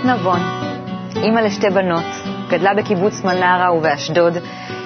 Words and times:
אפרת 0.00 0.18
נבון, 0.18 0.40
אימא 1.16 1.40
לשתי 1.40 1.70
בנות, 1.70 2.04
גדלה 2.48 2.74
בקיבוץ 2.74 3.24
מנרה 3.24 3.74
ובאשדוד, 3.74 4.32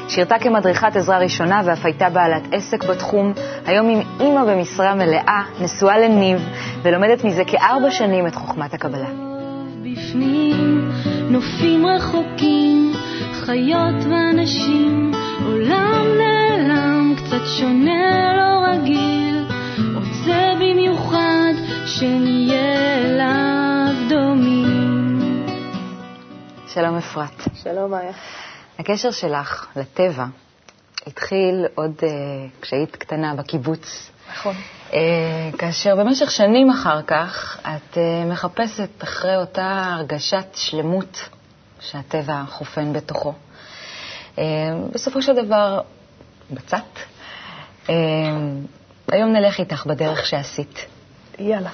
שירתה 0.08 0.38
כמדריכת 0.38 0.96
עזרה 0.96 1.18
ראשונה 1.18 1.60
ואף 1.64 1.84
הייתה 1.84 2.10
בעלת 2.10 2.42
עסק 2.52 2.84
בתחום, 2.84 3.32
היום 3.66 3.88
עם 3.88 4.00
אימא 4.20 4.44
במשרה 4.44 4.94
מלאה, 4.94 5.42
נשואה 5.60 5.98
לניב, 5.98 6.48
ולומדת 6.82 7.24
מזה 7.24 7.44
כארבע 7.44 7.90
שנים 7.90 8.26
את 8.26 8.34
חוכמת 8.34 8.74
הקבלה. 8.74 9.08
בפנים, 9.82 10.90
נופים 11.30 11.86
רחוקים, 11.86 12.92
חיות 13.32 14.04
ואנשים, 14.10 15.12
עולם 15.46 16.04
נעלם, 16.18 17.14
קצת 17.16 17.46
שונה, 17.58 18.32
לא 18.36 18.66
רגיל, 18.72 19.44
רוצה 19.94 20.52
במיוחד 20.60 21.52
שנהיה 21.86 22.96
אליו 23.04 23.63
שלום 26.74 26.96
אפרת. 26.96 27.42
שלום, 27.62 27.90
מאיה. 27.90 28.12
הקשר 28.78 29.10
שלך 29.10 29.66
לטבע 29.76 30.24
התחיל 31.06 31.66
עוד 31.74 31.94
uh, 32.00 32.04
כשהיית 32.62 32.96
קטנה 32.96 33.34
בקיבוץ. 33.34 34.10
נכון. 34.32 34.54
Uh, 34.90 34.94
כאשר 35.58 35.96
במשך 35.96 36.30
שנים 36.30 36.70
אחר 36.70 37.02
כך 37.02 37.58
את 37.62 37.94
uh, 37.94 37.98
מחפשת 38.32 38.88
אחרי 39.04 39.36
אותה 39.36 39.94
הרגשת 39.94 40.46
שלמות 40.54 41.28
שהטבע 41.80 42.42
חופן 42.48 42.92
בתוכו. 42.92 43.32
Uh, 44.36 44.38
בסופו 44.92 45.22
של 45.22 45.44
דבר, 45.46 45.80
בצת. 46.50 46.84
Uh, 47.86 47.90
היום 49.08 49.32
נלך 49.32 49.58
איתך 49.60 49.86
בדרך 49.86 50.26
שעשית. 50.26 50.86
יאללה. 51.38 51.70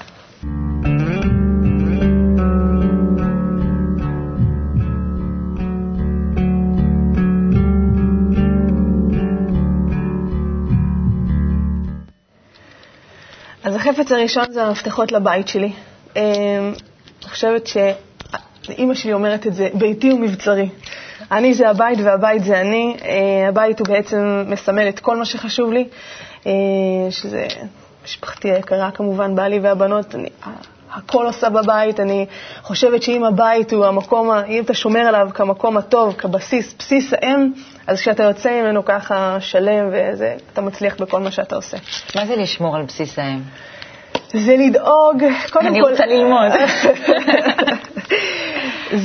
החפץ 13.91 14.11
הראשון 14.11 14.51
זה 14.51 14.63
המפתחות 14.63 15.11
לבית 15.11 15.47
שלי. 15.47 15.71
אמ, 16.15 16.21
אני 17.21 17.29
חושבת 17.29 17.67
שאימא 17.67 18.93
שלי 18.93 19.13
אומרת 19.13 19.47
את 19.47 19.53
זה, 19.53 19.69
ביתי 19.73 20.09
הוא 20.09 20.19
מבצרי. 20.19 20.69
אני 21.31 21.53
זה 21.53 21.69
הבית 21.69 21.99
והבית 22.03 22.43
זה 22.43 22.61
אני. 22.61 22.97
אה, 23.05 23.47
הבית 23.47 23.79
הוא 23.79 23.87
בעצם 23.87 24.43
מסמל 24.47 24.89
את 24.89 24.99
כל 24.99 25.17
מה 25.17 25.25
שחשוב 25.25 25.71
לי, 25.71 25.87
אה, 26.45 26.51
שזה 27.09 27.47
משפחתי 28.03 28.51
היקרה 28.51 28.91
כמובן, 28.91 29.35
בעלי 29.35 29.59
והבנות. 29.59 30.15
אני, 30.15 30.29
הכל 30.93 31.25
עושה 31.25 31.49
בבית. 31.49 31.99
אני 31.99 32.25
חושבת 32.61 33.03
שאם 33.03 33.23
הבית 33.23 33.73
הוא 33.73 33.85
המקום, 33.85 34.31
אם 34.31 34.63
אתה 34.63 34.73
שומר 34.73 34.99
עליו 34.99 35.29
כמקום 35.33 35.77
הטוב, 35.77 36.13
כבסיס, 36.13 36.75
בסיס 36.79 37.13
האם, 37.13 37.51
אז 37.87 37.99
כשאתה 37.99 38.23
יוצא 38.23 38.61
ממנו 38.61 38.85
ככה 38.85 39.37
שלם, 39.39 39.89
וזה, 39.93 40.35
אתה 40.53 40.61
מצליח 40.61 40.95
בכל 40.99 41.19
מה 41.19 41.31
שאתה 41.31 41.55
עושה. 41.55 41.77
מה 42.15 42.25
זה 42.25 42.35
לשמור 42.35 42.75
על 42.75 42.83
בסיס 42.83 43.19
האם? 43.19 43.41
זה 44.33 44.55
לדאוג, 44.57 45.23
קודם 45.51 45.67
אני 45.67 45.81
כל... 45.81 45.89
רוצה 45.89 46.05
ללמוד. 46.05 46.51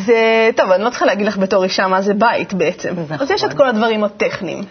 זה, 0.06 0.50
טוב, 0.56 0.70
אני 0.70 0.84
לא 0.84 0.90
צריכה 0.90 1.06
להגיד 1.06 1.26
לך 1.26 1.38
בתור 1.38 1.64
אישה 1.64 1.86
מה 1.86 2.02
זה 2.02 2.14
בית 2.14 2.54
בעצם. 2.54 2.94
נכון. 3.04 3.16
אז 3.20 3.30
יש 3.30 3.44
את 3.44 3.52
כל 3.52 3.68
הדברים 3.68 4.04
הטכניים. 4.04 4.64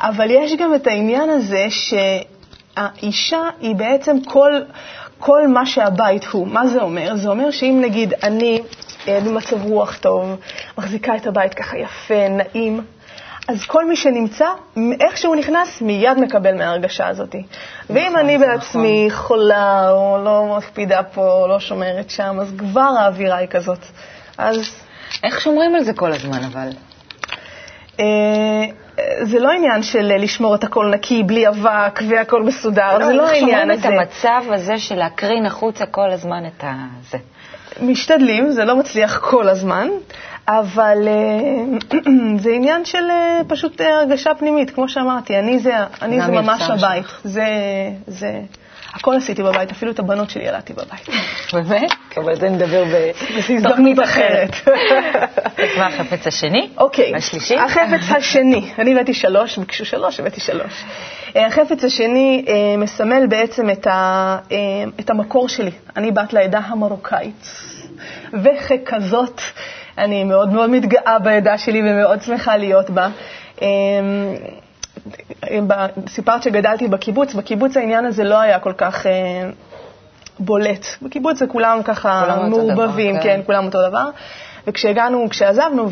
אבל 0.00 0.30
יש 0.30 0.54
גם 0.54 0.74
את 0.74 0.86
העניין 0.86 1.30
הזה 1.30 1.66
שהאישה 1.70 3.40
היא 3.60 3.74
בעצם 3.74 4.16
כל, 4.24 4.52
כל 5.18 5.48
מה 5.48 5.66
שהבית 5.66 6.24
הוא. 6.24 6.46
מה 6.46 6.66
זה 6.66 6.82
אומר? 6.82 7.16
זה 7.16 7.28
אומר 7.28 7.50
שאם 7.50 7.80
נגיד 7.84 8.14
אני 8.22 8.62
במצב 9.06 9.64
רוח 9.64 9.98
טוב, 9.98 10.36
מחזיקה 10.78 11.16
את 11.16 11.26
הבית 11.26 11.54
ככה 11.54 11.78
יפה, 11.78 12.28
נעים, 12.28 12.80
אז 13.48 13.64
כל 13.66 13.88
מי 13.88 13.96
שנמצא, 13.96 14.46
איך 15.00 15.16
שהוא 15.16 15.36
נכנס, 15.36 15.80
מיד 15.82 16.18
מקבל 16.18 16.54
מההרגשה 16.54 17.08
הזאת. 17.08 17.34
ואם 17.90 18.16
אני 18.16 18.38
זה 18.38 18.46
בעצמי 18.46 19.08
חולה, 19.10 19.90
או 19.90 20.18
לא 20.24 20.54
מקפידה 20.58 21.02
פה, 21.02 21.32
או 21.32 21.48
לא 21.48 21.60
שומרת 21.60 22.10
שם, 22.10 22.36
אז 22.40 22.54
כבר 22.58 22.80
האווירה 22.80 23.36
היא 23.36 23.48
כזאת. 23.48 23.78
אז 24.38 24.56
איך 25.24 25.40
שומרים 25.40 25.74
על 25.74 25.84
זה 25.84 25.92
כל 25.92 26.12
הזמן, 26.12 26.44
אבל? 26.44 26.68
אה, 28.00 28.64
זה 29.22 29.38
לא 29.38 29.50
עניין 29.50 29.82
של 29.82 30.12
לשמור 30.18 30.54
את 30.54 30.64
הכל 30.64 30.90
נקי, 30.94 31.22
בלי 31.22 31.48
אבק 31.48 32.00
והכל 32.08 32.42
מסודר, 32.42 32.98
זה 33.06 33.12
לא 33.12 33.28
העניין 33.28 33.70
הזה. 33.70 33.82
שומרים 33.82 34.02
את 34.02 34.08
המצב 34.08 34.52
הזה 34.52 34.78
של 34.78 34.94
להקרין 34.94 35.46
החוצה 35.46 35.86
כל 35.86 36.10
הזמן 36.10 36.46
את 36.46 36.64
ה... 36.64 36.74
זה. 37.10 37.18
משתדלים, 37.82 38.50
זה 38.50 38.64
לא 38.64 38.76
מצליח 38.76 39.18
כל 39.18 39.48
הזמן, 39.48 39.88
אבל 40.48 41.08
אה, 41.08 42.00
זה 42.42 42.50
עניין 42.50 42.84
של 42.84 43.10
אה, 43.10 43.40
פשוט 43.48 43.80
אה, 43.80 43.98
הרגשה 43.98 44.34
פנימית, 44.34 44.70
כמו 44.70 44.88
שאמרתי, 44.88 45.38
אני 45.38 45.58
זה, 45.58 45.72
אני 46.02 46.20
זה 46.20 46.32
ממש 46.32 46.62
הבית. 46.62 47.06
זה, 47.24 47.46
זה, 48.06 48.40
הכל 48.94 49.14
עשיתי 49.16 49.42
בבית, 49.42 49.70
אפילו 49.70 49.92
את 49.92 49.98
הבנות 49.98 50.30
שלי 50.30 50.44
ילדתי 50.44 50.72
בבית. 50.72 51.08
באמת? 51.52 51.90
אבל 52.16 52.36
זה 52.36 52.48
נדבר 52.48 52.84
בהזדמנות 52.84 53.98
אחרת. 54.04 54.50
אז 55.44 55.78
מה 55.78 55.86
החפץ 55.86 56.26
השני? 56.26 56.68
אוקיי, 56.78 57.12
השלישי? 57.16 57.56
החפץ 57.56 58.10
השני, 58.16 58.70
אני 58.78 58.92
הבאתי 58.92 59.14
שלוש, 59.14 59.58
ביקשו 59.58 59.84
שלוש, 59.84 60.20
הבאתי 60.20 60.40
שלוש. 60.40 60.84
החפץ 61.34 61.84
השני 61.84 62.44
מסמל 62.78 63.26
בעצם 63.26 63.70
את 65.00 65.10
המקור 65.10 65.48
שלי. 65.48 65.70
אני 65.96 66.12
בת 66.12 66.32
לעדה 66.32 66.58
המרוקאית, 66.58 67.48
וככזאת 68.32 69.40
אני 69.98 70.24
מאוד 70.24 70.52
מאוד 70.52 70.70
מתגאה 70.70 71.18
בעדה 71.18 71.58
שלי 71.58 71.80
ומאוד 71.90 72.22
שמחה 72.22 72.56
להיות 72.56 72.90
בה. 72.90 73.08
ב- 75.66 75.86
סיפרת 76.08 76.42
שגדלתי 76.42 76.88
בקיבוץ, 76.88 77.34
בקיבוץ 77.34 77.76
העניין 77.76 78.04
הזה 78.04 78.24
לא 78.24 78.40
היה 78.40 78.58
כל 78.58 78.72
כך 78.72 79.06
אה, 79.06 79.12
בולט. 80.38 80.86
בקיבוץ 81.02 81.38
זה 81.38 81.46
כולם 81.46 81.80
ככה 81.84 82.22
כולם 82.24 82.38
אותו 82.38 82.48
דבר, 82.48 82.74
מעורבבים, 82.74 83.16
כן. 83.16 83.22
כן, 83.22 83.40
כולם 83.46 83.64
אותו 83.64 83.88
דבר. 83.88 84.08
וכשהגענו, 84.66 85.26
כשעזבנו, 85.30 85.88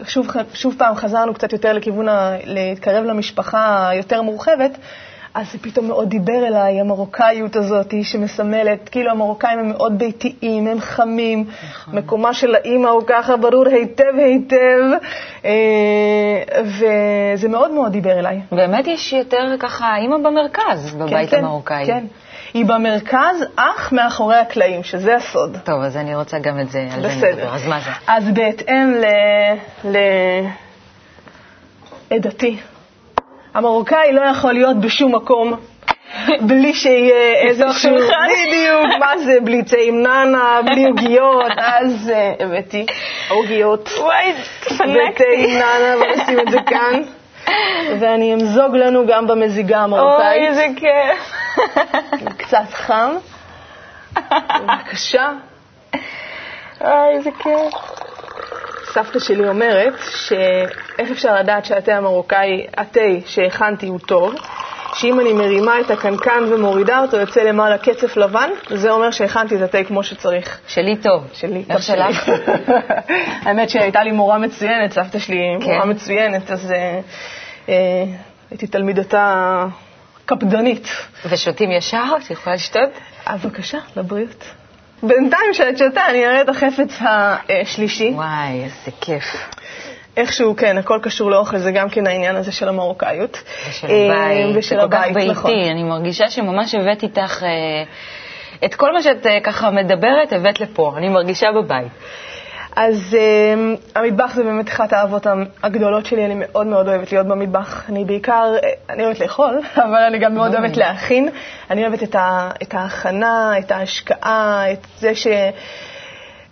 ושוב 0.00 0.26
שוב 0.54 0.74
פעם 0.78 0.96
חזרנו 0.96 1.34
קצת 1.34 1.52
יותר 1.52 1.72
לכיוון 1.72 2.08
ה... 2.08 2.36
להתקרב 2.44 3.04
למשפחה 3.04 3.88
היותר 3.88 4.22
מורחבת, 4.22 4.78
אז 5.34 5.52
זה 5.52 5.58
פתאום 5.58 5.86
מאוד 5.88 6.08
דיבר 6.08 6.46
אליי, 6.46 6.80
המרוקאיות 6.80 7.56
הזאת 7.56 7.94
שמסמלת, 8.02 8.88
כאילו 8.88 9.10
המרוקאים 9.10 9.58
הם 9.58 9.68
מאוד 9.68 9.98
ביתיים, 9.98 10.66
הם 10.66 10.80
חמים, 10.80 11.44
נכון. 11.70 11.94
מקומה 11.96 12.34
של 12.34 12.54
האימא 12.54 12.88
הוא 12.88 13.02
ככה 13.06 13.36
ברור 13.36 13.68
היטב 13.68 14.14
היטב, 14.18 14.82
אה, 15.44 15.50
וזה 16.62 17.48
מאוד 17.48 17.70
מאוד 17.70 17.92
דיבר 17.92 18.18
אליי. 18.18 18.40
באמת 18.52 18.86
יש 18.86 19.12
יותר 19.12 19.54
ככה 19.60 19.96
אימא 19.96 20.16
במרכז 20.16 20.94
בבית 20.94 21.30
כן, 21.30 21.44
המרוקאי. 21.44 21.86
כן. 21.86 22.04
היא 22.54 22.66
במרכז, 22.66 23.44
אך 23.56 23.92
מאחורי 23.92 24.36
הקלעים, 24.36 24.82
שזה 24.82 25.16
הסוד. 25.16 25.56
טוב, 25.64 25.82
אז 25.82 25.96
אני 25.96 26.14
רוצה 26.14 26.38
גם 26.38 26.60
את 26.60 26.70
זה, 26.70 26.88
על 26.94 27.02
זה 27.02 27.08
בסדר. 27.08 27.32
נדבר. 27.32 27.54
אז 27.54 27.66
מה 27.66 27.80
זה? 27.80 27.90
אז 28.06 28.24
בהתאם 28.34 28.92
ל... 29.84 29.94
לעדתי, 32.10 32.56
המרוקאי 33.54 34.12
לא 34.12 34.20
יכול 34.20 34.52
להיות 34.52 34.76
בשום 34.80 35.14
מקום 35.14 35.56
בלי 36.40 36.74
שיהיה 36.74 37.34
איזשהו... 37.48 37.96
בדיוק, 38.46 38.86
מה 39.00 39.18
זה, 39.18 39.38
בלי 39.44 39.62
עם 39.86 40.02
נאנה, 40.02 40.60
בלי 40.64 40.84
עוגיות, 40.84 41.52
אז 41.78 42.10
אה, 42.14 42.32
הבאתי 42.40 42.86
עוגיות 43.28 43.88
וואי, 43.98 44.32
ותה 44.64 45.24
עם 45.36 45.50
נאנה, 45.50 45.96
ונשים 46.00 46.40
את 46.40 46.50
זה 46.50 46.58
כאן. 46.66 47.02
ואני 48.00 48.34
אמזוג 48.34 48.76
לנו 48.76 49.06
גם 49.06 49.26
במזיגה 49.26 49.78
המרוקאית. 49.78 50.38
אוי, 50.38 50.46
איזה 50.46 50.66
כיף. 50.76 51.32
קצת 52.36 52.72
חם. 52.72 53.10
בבקשה. 54.60 55.30
אוי, 56.80 57.14
איזה 57.14 57.30
כיף. 57.30 58.11
סבתא 58.92 59.18
שלי 59.18 59.48
אומרת 59.48 59.94
שאיך 60.16 61.10
אפשר 61.10 61.34
לדעת 61.34 61.64
שהתה 61.64 61.96
המרוקאי, 61.96 62.66
התה 62.76 63.00
שהכנתי 63.26 63.86
הוא 63.86 63.98
טוב, 63.98 64.34
שאם 64.94 65.20
אני 65.20 65.32
מרימה 65.32 65.80
את 65.80 65.90
הקנקן 65.90 66.44
ומורידה 66.50 67.00
אותו, 67.00 67.16
יוצא 67.16 67.42
למעלה 67.42 67.78
קצף 67.78 68.16
לבן, 68.16 68.50
זה 68.70 68.90
אומר 68.90 69.10
שהכנתי 69.10 69.56
את 69.56 69.60
התה 69.60 69.84
כמו 69.84 70.02
שצריך. 70.02 70.60
שלי 70.68 70.96
טוב. 70.96 71.24
שלי. 71.32 71.64
איך 71.70 71.82
שלך? 71.82 72.28
האמת 73.44 73.70
שהייתה 73.70 74.02
לי 74.02 74.12
מורה 74.12 74.38
מצוינת, 74.38 74.92
סבתא 74.92 75.18
שלי 75.18 75.36
כן. 75.60 75.64
מורה 75.64 75.84
מצוינת, 75.84 76.50
אז 76.50 76.72
אה, 76.72 77.00
אה, 77.68 78.04
הייתי 78.50 78.66
תלמידתה 78.66 79.64
קפדנית. 80.26 80.88
ושותים 81.28 81.70
ישר? 81.70 82.04
את 82.24 82.30
יכולה 82.30 82.56
לשתות? 82.56 82.90
אה, 83.28 83.36
בבקשה, 83.36 83.78
לבריאות. 83.96 84.61
בינתיים 85.02 85.52
כשאת 85.52 85.78
שותה, 85.78 86.06
אני 86.10 86.26
אראה 86.26 86.42
את 86.42 86.48
החפץ 86.48 86.98
השלישי. 87.00 88.10
וואי, 88.14 88.64
איזה 88.64 88.90
כיף. 89.00 89.24
איכשהו, 90.16 90.56
כן, 90.56 90.78
הכל 90.78 90.98
קשור 91.02 91.30
לאוכל, 91.30 91.58
זה 91.58 91.72
גם 91.72 91.88
כן 91.88 92.06
העניין 92.06 92.36
הזה 92.36 92.52
של 92.52 92.68
המרוקאיות. 92.68 93.42
ושל 93.68 93.86
אה, 93.86 94.06
הבית. 94.06 94.56
ושל 94.56 94.76
זה 94.76 94.82
כל 94.82 94.88
כך 94.90 95.04
ביתי. 95.14 95.28
נכון. 95.28 95.50
אני 95.70 95.82
מרגישה 95.82 96.30
שממש 96.30 96.74
הבאת 96.74 97.02
איתך 97.02 97.42
אה, 97.42 97.48
את 98.64 98.74
כל 98.74 98.92
מה 98.92 99.02
שאת 99.02 99.26
אה, 99.26 99.38
ככה 99.42 99.70
מדברת 99.70 100.32
הבאת 100.32 100.60
לפה, 100.60 100.94
אני 100.96 101.08
מרגישה 101.08 101.46
בבית. 101.52 101.92
אז 102.76 103.16
uh, 103.16 103.98
המטבח 103.98 104.34
זה 104.34 104.42
באמת 104.42 104.68
אחת 104.68 104.92
האהבות 104.92 105.26
הגדולות 105.62 106.06
שלי, 106.06 106.24
אני 106.24 106.34
מאוד 106.38 106.66
מאוד 106.66 106.88
אוהבת 106.88 107.12
להיות 107.12 107.26
במטבח. 107.26 107.90
אני 107.90 108.04
בעיקר, 108.04 108.52
אה, 108.62 108.70
אני 108.90 109.04
אוהבת 109.04 109.20
לאכול, 109.20 109.60
אבל 109.84 110.02
אני 110.08 110.18
גם 110.18 110.34
מאוד 110.34 110.54
אוהבת 110.54 110.76
להכין. 110.76 111.28
אני 111.70 111.82
אוהבת 111.82 112.02
את, 112.02 112.14
ה, 112.14 112.50
את 112.62 112.74
ההכנה, 112.74 113.58
את 113.58 113.72
ההשקעה, 113.72 114.72
את 114.72 114.86
זה 114.98 115.14
ש... 115.14 115.26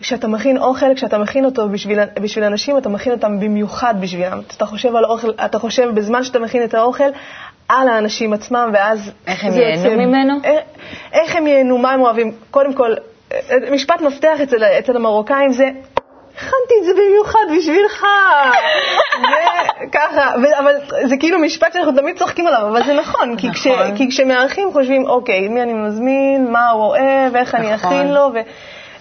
כשאתה 0.00 0.28
מכין 0.28 0.58
אוכל, 0.58 0.94
כשאתה 0.94 1.18
מכין 1.18 1.44
אותו 1.44 1.68
בשביל, 1.68 1.98
בשביל 2.22 2.44
אנשים, 2.44 2.78
אתה 2.78 2.88
מכין 2.88 3.12
אותם 3.12 3.40
במיוחד 3.40 3.94
בשבילם. 4.00 4.40
אתה 4.56 4.66
חושב 4.66 4.96
על 4.96 5.04
אוכל, 5.04 5.30
אתה 5.44 5.58
חושב 5.58 5.90
בזמן 5.94 6.24
שאתה 6.24 6.38
מכין 6.38 6.64
את 6.64 6.74
האוכל 6.74 7.08
על 7.68 7.88
האנשים 7.88 8.32
עצמם, 8.32 8.70
ואז... 8.72 9.10
איך 9.26 9.44
הם 9.44 9.52
ייהנו 9.52 9.84
יוצא, 9.84 9.96
ממנו? 9.96 10.34
איך, 10.44 10.60
איך 11.12 11.36
הם 11.36 11.46
ייהנו, 11.46 11.78
מה 11.78 11.92
הם 11.92 12.00
אוהבים. 12.00 12.32
קודם 12.50 12.74
כל, 12.74 12.94
משפט 13.72 14.00
מפתח 14.00 14.40
אצל, 14.42 14.64
אצל 14.64 14.96
המרוקאים 14.96 15.52
זה, 15.52 15.70
הכנתי 16.40 16.74
את 16.80 16.84
זה 16.84 16.92
במיוחד 16.92 17.44
בשבילך. 17.58 18.06
וככה, 19.82 20.34
אבל 20.34 20.74
זה 21.04 21.16
כאילו 21.20 21.38
משפט 21.38 21.72
שאנחנו 21.72 21.92
תמיד 21.92 22.18
צוחקים 22.18 22.46
עליו, 22.46 22.68
אבל 22.68 22.84
זה 22.84 22.94
נכון, 22.94 23.36
כי, 23.36 23.52
כש, 23.52 23.66
נכון. 23.66 23.96
כי 23.96 24.08
כשמארחים 24.08 24.72
חושבים, 24.72 25.06
אוקיי, 25.06 25.48
מי 25.48 25.62
אני 25.62 25.72
מזמין, 25.72 26.52
מה 26.52 26.70
הוא 26.70 26.84
אוהב, 26.84 27.36
איך 27.36 27.54
אני 27.54 27.72
נכון. 27.72 27.92
אכין 27.92 28.12
לו, 28.12 28.30
ו... 28.34 28.38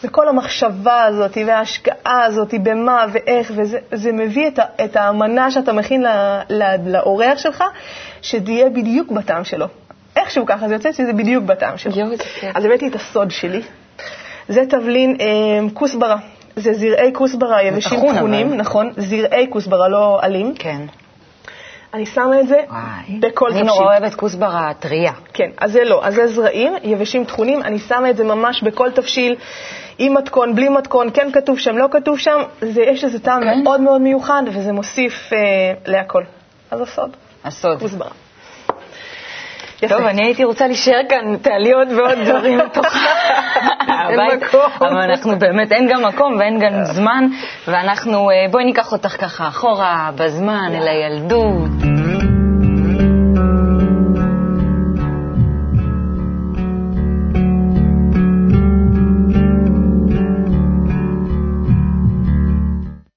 וכל 0.04 0.28
המחשבה 0.28 1.04
הזאת 1.04 1.38
וההשקעה 1.48 2.24
הזאת 2.26 2.54
במה 2.64 3.06
ואיך, 3.12 3.52
וזה 3.56 4.12
מביא 4.12 4.48
את, 4.48 4.60
את 4.84 4.96
האמנה 4.96 5.52
שאתה 5.52 5.74
מכין 5.74 6.06
לאורח 6.86 7.38
שלך, 7.38 7.64
שתהיה 8.22 8.70
בדיוק 8.70 9.12
בטעם 9.12 9.44
שלו. 9.44 9.66
איכשהו 10.16 10.46
ככה, 10.46 10.68
זה 10.68 10.74
יוצא 10.74 10.92
שזה 10.92 11.14
בדיוק 11.14 11.44
בטעם 11.44 11.78
שלו. 11.78 11.94
אז 12.56 12.66
הבאתי 12.66 12.88
את 12.88 12.96
הסוד 12.96 13.32
שלי. 13.32 13.62
זה 14.48 14.62
תבלין 14.70 15.18
אה, 15.22 15.70
כוסברה. 15.74 16.18
זה 16.56 16.74
זרעי 16.74 17.14
כוסברה 17.14 17.64
יבשים 17.64 18.00
טחונים, 18.14 18.54
נכון, 18.54 18.92
זרעי 18.98 19.48
כוסברה, 19.50 19.90
לא 19.90 20.20
עלים. 20.22 20.54
כן. 20.60 20.82
אני 21.94 22.06
שמה 22.06 22.40
את 22.40 22.48
זה 22.48 22.58
וואי, 22.70 23.20
בכל 23.20 23.46
תבשיל. 23.50 23.62
אני 23.62 23.68
נורא 23.68 23.86
אוהבת 23.86 24.16
כוסברה 24.16 24.72
טרייה. 24.80 25.12
כן, 25.34 25.50
אז 25.58 25.72
זה 25.72 25.84
לא, 25.84 26.06
אז 26.06 26.16
זה 26.16 26.28
זרעים, 26.28 26.74
יבשים 26.84 27.26
טחונים, 27.26 27.64
אני 27.64 27.80
שמה 27.80 28.10
את 28.10 28.18
זה 28.18 28.24
ממש 28.24 28.64
בכל 28.64 28.92
תבשיל, 28.92 29.36
עם 29.98 30.14
מתכון, 30.14 30.56
בלי 30.56 30.70
מתכון, 30.70 31.10
כן 31.14 31.32
כתוב 31.32 31.60
שם, 31.60 31.78
לא 31.78 31.88
כתוב 31.92 32.20
שם, 32.20 32.42
זה, 32.62 32.82
יש 32.82 33.04
לזה 33.04 33.20
טעם 33.20 33.42
כן? 33.42 33.64
מאוד 33.64 33.82
מאוד 33.82 34.02
מיוחד, 34.02 34.44
וזה 34.48 34.72
מוסיף 34.72 35.34
אה, 35.34 35.38
להכל. 35.86 36.24
אז 36.72 36.82
הסוד. 36.82 37.10
הסוד. 37.44 37.80
כוסברה. 37.80 38.10
יפה. 39.84 39.98
טוב, 39.98 40.06
אני 40.06 40.24
הייתי 40.24 40.44
רוצה 40.44 40.68
להישאר 40.68 41.02
כאן, 41.10 41.38
תעלי 41.42 41.72
עוד 41.72 41.88
ועוד 41.92 42.18
דברים 42.26 42.58
לתוך 42.58 42.86
הבית. 43.88 44.56
אבל 44.82 45.02
אנחנו 45.02 45.40
באמת, 45.40 45.72
אין 45.72 45.88
גם 45.92 46.06
מקום 46.06 46.36
ואין 46.40 46.60
גם 46.60 46.84
זמן, 46.84 47.24
ואנחנו, 47.68 48.30
אה, 48.30 48.36
בואי 48.52 48.66
ניקח 48.66 48.92
אותך 48.92 49.22
ככה 49.22 49.48
אחורה 49.48 50.10
בזמן, 50.16 50.72
אל 50.76 50.88
הילדות. 50.88 51.70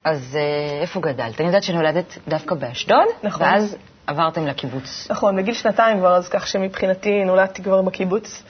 אז 0.05 0.37
אה, 0.37 0.81
איפה 0.82 1.00
גדלת? 1.00 1.41
אני 1.41 1.47
יודעת 1.47 1.62
שנולדת 1.62 2.19
דווקא 2.29 2.55
באשדוד, 2.55 3.06
נכון. 3.23 3.47
ואז 3.47 3.76
עברתם 4.06 4.46
לקיבוץ. 4.46 5.06
נכון, 5.10 5.37
בגיל 5.37 5.54
שנתיים 5.54 5.99
כבר, 5.99 6.16
אז 6.16 6.28
כך 6.28 6.46
שמבחינתי 6.46 7.25
נולדתי 7.25 7.62
כבר 7.62 7.82
בקיבוץ. 7.82 8.43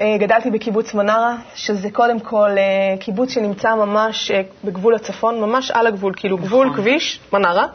אה, 0.00 0.16
גדלתי 0.18 0.50
בקיבוץ 0.50 0.94
מנרה, 0.94 1.36
שזה 1.54 1.90
קודם 1.90 2.20
כל 2.20 2.50
אה, 2.58 2.96
קיבוץ 3.00 3.30
שנמצא 3.30 3.74
ממש 3.74 4.30
אה, 4.30 4.40
בגבול 4.64 4.94
הצפון, 4.94 5.40
ממש 5.40 5.70
על 5.70 5.86
הגבול, 5.86 6.12
כאילו 6.16 6.36
נכון. 6.36 6.48
גבול 6.48 6.72
כביש, 6.76 7.20
מנרה. 7.32 7.66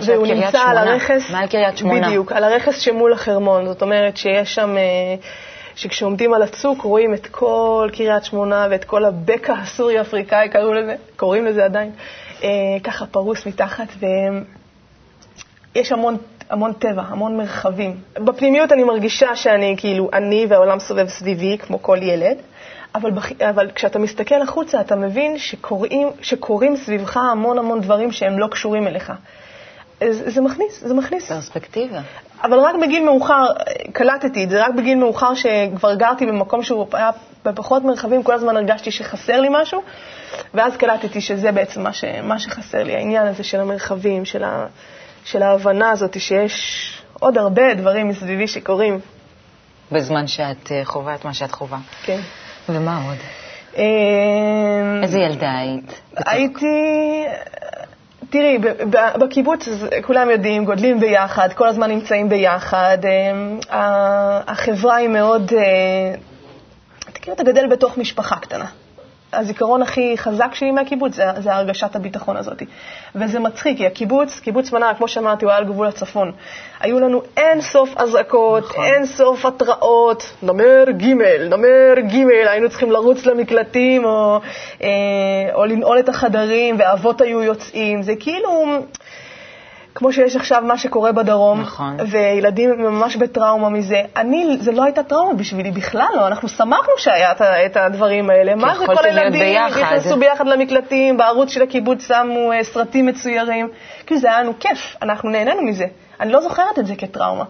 והוא 0.00 0.26
נמצא 0.26 0.50
שמונה, 0.50 0.70
על 0.70 0.88
הרכס, 0.88 1.30
מעל 1.30 1.46
קריית 1.46 1.78
שמונה. 1.78 2.06
בדיוק, 2.06 2.32
על 2.32 2.44
הרכס 2.44 2.80
שמול 2.80 3.12
החרמון. 3.12 3.66
זאת 3.66 3.82
אומרת 3.82 4.16
שיש 4.16 4.54
שם, 4.54 4.76
שכשעומדים 5.74 6.34
על 6.34 6.42
הצוק 6.42 6.82
רואים 6.82 7.14
את 7.14 7.26
כל 7.26 7.90
קריית 7.92 8.24
שמונה 8.24 8.66
ואת 8.70 8.84
כל 8.84 9.04
הבקע 9.04 9.52
הסורי-אפריקאי, 9.52 10.48
קראו 10.48 10.74
לזה, 10.74 10.94
קוראים 11.16 11.46
לזה 11.46 11.64
עדיין, 11.64 11.92
ככה 12.84 13.06
פרוס 13.06 13.46
מתחת, 13.46 13.88
ויש 15.74 15.92
המון 15.92 16.16
המון 16.50 16.72
טבע, 16.72 17.02
המון 17.08 17.36
מרחבים. 17.36 18.00
בפנימיות 18.14 18.72
אני 18.72 18.84
מרגישה 18.84 19.36
שאני, 19.36 19.74
כאילו, 19.78 20.10
אני 20.12 20.46
והעולם 20.48 20.78
סובב 20.78 21.08
סביבי, 21.08 21.58
כמו 21.58 21.82
כל 21.82 21.98
ילד, 22.02 22.36
אבל, 22.94 23.10
בח... 23.10 23.32
אבל 23.40 23.70
כשאתה 23.74 23.98
מסתכל 23.98 24.42
החוצה, 24.42 24.80
אתה 24.80 24.96
מבין 24.96 25.38
שקוראים, 25.38 26.08
שקורים 26.22 26.76
סביבך 26.76 27.16
המון 27.16 27.58
המון 27.58 27.80
דברים 27.80 28.12
שהם 28.12 28.38
לא 28.38 28.46
קשורים 28.46 28.86
אליך. 28.86 29.12
זה, 30.00 30.30
זה 30.30 30.40
מכניס, 30.40 30.80
זה 30.84 30.94
מכניס. 30.94 31.28
פרספקטיבה. 31.28 32.00
אבל 32.42 32.58
רק 32.58 32.74
בגיל 32.82 33.04
מאוחר, 33.04 33.46
קלטתי 33.92 34.44
את 34.44 34.50
זה, 34.50 34.64
רק 34.64 34.74
בגיל 34.74 34.98
מאוחר 34.98 35.34
שכבר 35.34 35.94
גרתי 35.94 36.26
במקום 36.26 36.62
שהוא 36.62 36.86
היה 36.92 37.10
בפחות 37.44 37.84
מרחבים, 37.84 38.22
כל 38.22 38.34
הזמן 38.34 38.56
הרגשתי 38.56 38.90
שחסר 38.90 39.40
לי 39.40 39.48
משהו, 39.50 39.82
ואז 40.54 40.76
קלטתי 40.76 41.20
שזה 41.20 41.52
בעצם 41.52 41.82
מה, 41.82 41.92
ש, 41.92 42.04
מה 42.22 42.38
שחסר 42.38 42.82
לי, 42.82 42.94
העניין 42.96 43.26
הזה 43.26 43.44
של 43.44 43.60
המרחבים, 43.60 44.24
של 44.24 44.44
ה... 44.44 44.66
של 45.26 45.42
ההבנה 45.42 45.90
הזאת 45.90 46.20
שיש 46.20 46.92
עוד 47.12 47.38
הרבה 47.38 47.74
דברים 47.74 48.08
מסביבי 48.08 48.46
שקורים. 48.46 49.00
בזמן 49.92 50.26
שאת 50.26 50.72
אה, 50.72 50.84
חווה 50.84 51.14
את 51.14 51.24
מה 51.24 51.34
שאת 51.34 51.52
חווה. 51.52 51.78
כן. 52.02 52.20
ומה 52.68 53.02
עוד? 53.06 53.16
אמ, 53.76 55.02
איזה 55.02 55.18
ילדה 55.18 55.58
היית? 55.58 56.00
הייתי... 56.26 56.66
תראי, 58.30 58.58
בקיבוץ 59.18 59.68
כולם 60.02 60.30
יודעים, 60.30 60.64
גודלים 60.64 61.00
ביחד, 61.00 61.52
כל 61.52 61.68
הזמן 61.68 61.90
נמצאים 61.90 62.28
ביחד. 62.28 62.98
אמ, 63.04 63.58
החברה 64.46 64.96
היא 64.96 65.08
מאוד... 65.08 65.52
אה, 65.52 66.14
תכיר, 67.12 67.34
אתה 67.34 67.44
גדל 67.44 67.66
בתוך 67.70 67.98
משפחה 67.98 68.36
קטנה. 68.36 68.66
הזיכרון 69.36 69.82
הכי 69.82 70.18
חזק 70.18 70.54
שלי 70.54 70.70
מהקיבוץ 70.70 71.14
זה, 71.14 71.24
זה 71.38 71.54
הרגשת 71.54 71.96
הביטחון 71.96 72.36
הזאת. 72.36 72.62
וזה 73.14 73.38
מצחיק, 73.38 73.76
כי 73.76 73.86
הקיבוץ, 73.86 74.40
קיבוץ 74.40 74.72
מנהל, 74.72 74.94
כמו 74.94 75.08
שאמרתי, 75.08 75.44
הוא 75.44 75.50
היה 75.50 75.58
על 75.58 75.64
גבול 75.64 75.86
הצפון. 75.86 76.32
היו 76.80 77.00
לנו 77.00 77.22
אין 77.36 77.60
סוף 77.60 77.96
אזעקות, 77.96 78.64
נכון. 78.64 78.84
אין 78.84 79.06
סוף 79.06 79.46
התראות, 79.46 80.32
נמר 80.42 80.84
ג', 80.90 81.04
נמר 81.50 81.94
ג', 82.00 82.48
היינו 82.48 82.68
צריכים 82.68 82.92
לרוץ 82.92 83.26
למקלטים 83.26 84.04
או, 84.04 84.40
אה, 84.82 84.88
או 85.54 85.64
לנעול 85.64 85.98
את 85.98 86.08
החדרים, 86.08 86.76
ואבות 86.78 87.20
היו 87.20 87.42
יוצאים. 87.42 88.02
זה 88.02 88.14
כאילו... 88.20 88.64
כמו 89.96 90.12
שיש 90.12 90.36
עכשיו 90.36 90.62
מה 90.66 90.78
שקורה 90.78 91.12
בדרום, 91.12 91.60
נכון. 91.60 91.96
וילדים 92.10 92.70
ממש 92.70 93.16
בטראומה 93.16 93.68
מזה. 93.68 94.02
אני, 94.16 94.56
זה 94.60 94.72
לא 94.72 94.84
הייתה 94.84 95.02
טראומה 95.02 95.34
בשבילי, 95.34 95.70
בכלל 95.70 96.06
לא. 96.16 96.26
אנחנו 96.26 96.48
שמחנו 96.48 96.92
שהיה 96.96 97.32
את 97.66 97.76
הדברים 97.76 98.30
האלה. 98.30 98.54
מה 98.54 98.78
זה 98.78 98.86
כל 98.86 99.04
הילדים 99.04 99.58
נכנסו 99.64 100.16
ביחד 100.16 100.46
למקלטים, 100.46 101.16
בערוץ 101.16 101.50
של 101.50 101.62
הקיבוץ 101.62 102.08
שמו 102.08 102.52
uh, 102.52 102.62
סרטים 102.62 103.06
מצוירים. 103.06 103.68
כאילו 104.06 104.20
זה 104.20 104.28
היה 104.28 104.42
לנו 104.42 104.52
כיף, 104.60 104.96
אנחנו 105.02 105.30
נהנינו 105.30 105.62
מזה. 105.62 105.86
אני 106.20 106.32
לא 106.32 106.40
זוכרת 106.40 106.78
את 106.78 106.86
זה 106.86 106.94
כטראומה. 106.98 107.44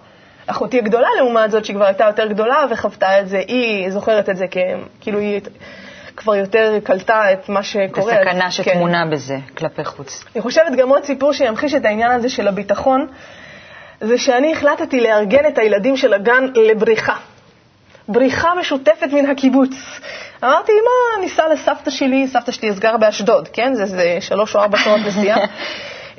אחותי 0.47 0.79
הגדולה, 0.79 1.09
לעומת 1.19 1.51
זאת, 1.51 1.65
שהיא 1.65 1.77
כבר 1.77 1.85
הייתה 1.85 2.05
יותר 2.05 2.27
גדולה 2.27 2.65
וחוותה 2.71 3.21
את 3.21 3.29
זה, 3.29 3.43
היא 3.49 3.91
זוכרת 3.91 4.29
את 4.29 4.37
זה 4.37 4.47
כאילו 5.01 5.19
היא... 5.19 5.41
כבר 6.17 6.35
יותר 6.35 6.79
קלטה 6.85 7.33
את 7.33 7.49
מה 7.49 7.63
שקורה. 7.63 8.13
את 8.13 8.27
הסכנה 8.27 8.51
שטמונה 8.51 9.05
כן. 9.05 9.11
בזה 9.11 9.39
כלפי 9.59 9.85
חוץ. 9.85 10.25
אני 10.35 10.43
חושבת 10.43 10.73
גם 10.77 10.89
עוד 10.89 11.05
סיפור 11.05 11.33
שימחיש 11.33 11.75
את 11.75 11.85
העניין 11.85 12.11
הזה 12.11 12.29
של 12.29 12.49
הביטחון, 12.49 13.07
זה 14.01 14.19
שאני 14.19 14.53
החלטתי 14.53 15.01
לארגן 15.01 15.47
את 15.49 15.59
הילדים 15.59 15.97
של 15.97 16.15
הגן 16.15 16.45
לבריחה. 16.55 17.17
בריחה 18.09 18.55
משותפת 18.61 19.09
מן 19.13 19.27
הקיבוץ. 19.27 20.01
אמרתי, 20.45 20.73
מה, 20.73 21.23
ניסע 21.23 21.49
לסבתא 21.49 21.91
שלי, 21.91 22.29
סבתא 22.29 22.53
שלי 22.53 22.71
גרה 22.71 22.97
באשדוד, 22.97 23.49
כן? 23.49 23.75
זה, 23.75 23.87
זה 23.87 24.19
שלוש 24.21 24.57
או 24.57 24.61
ארבע 24.61 24.79
שעות 24.79 25.01
נסיעה. 25.07 25.39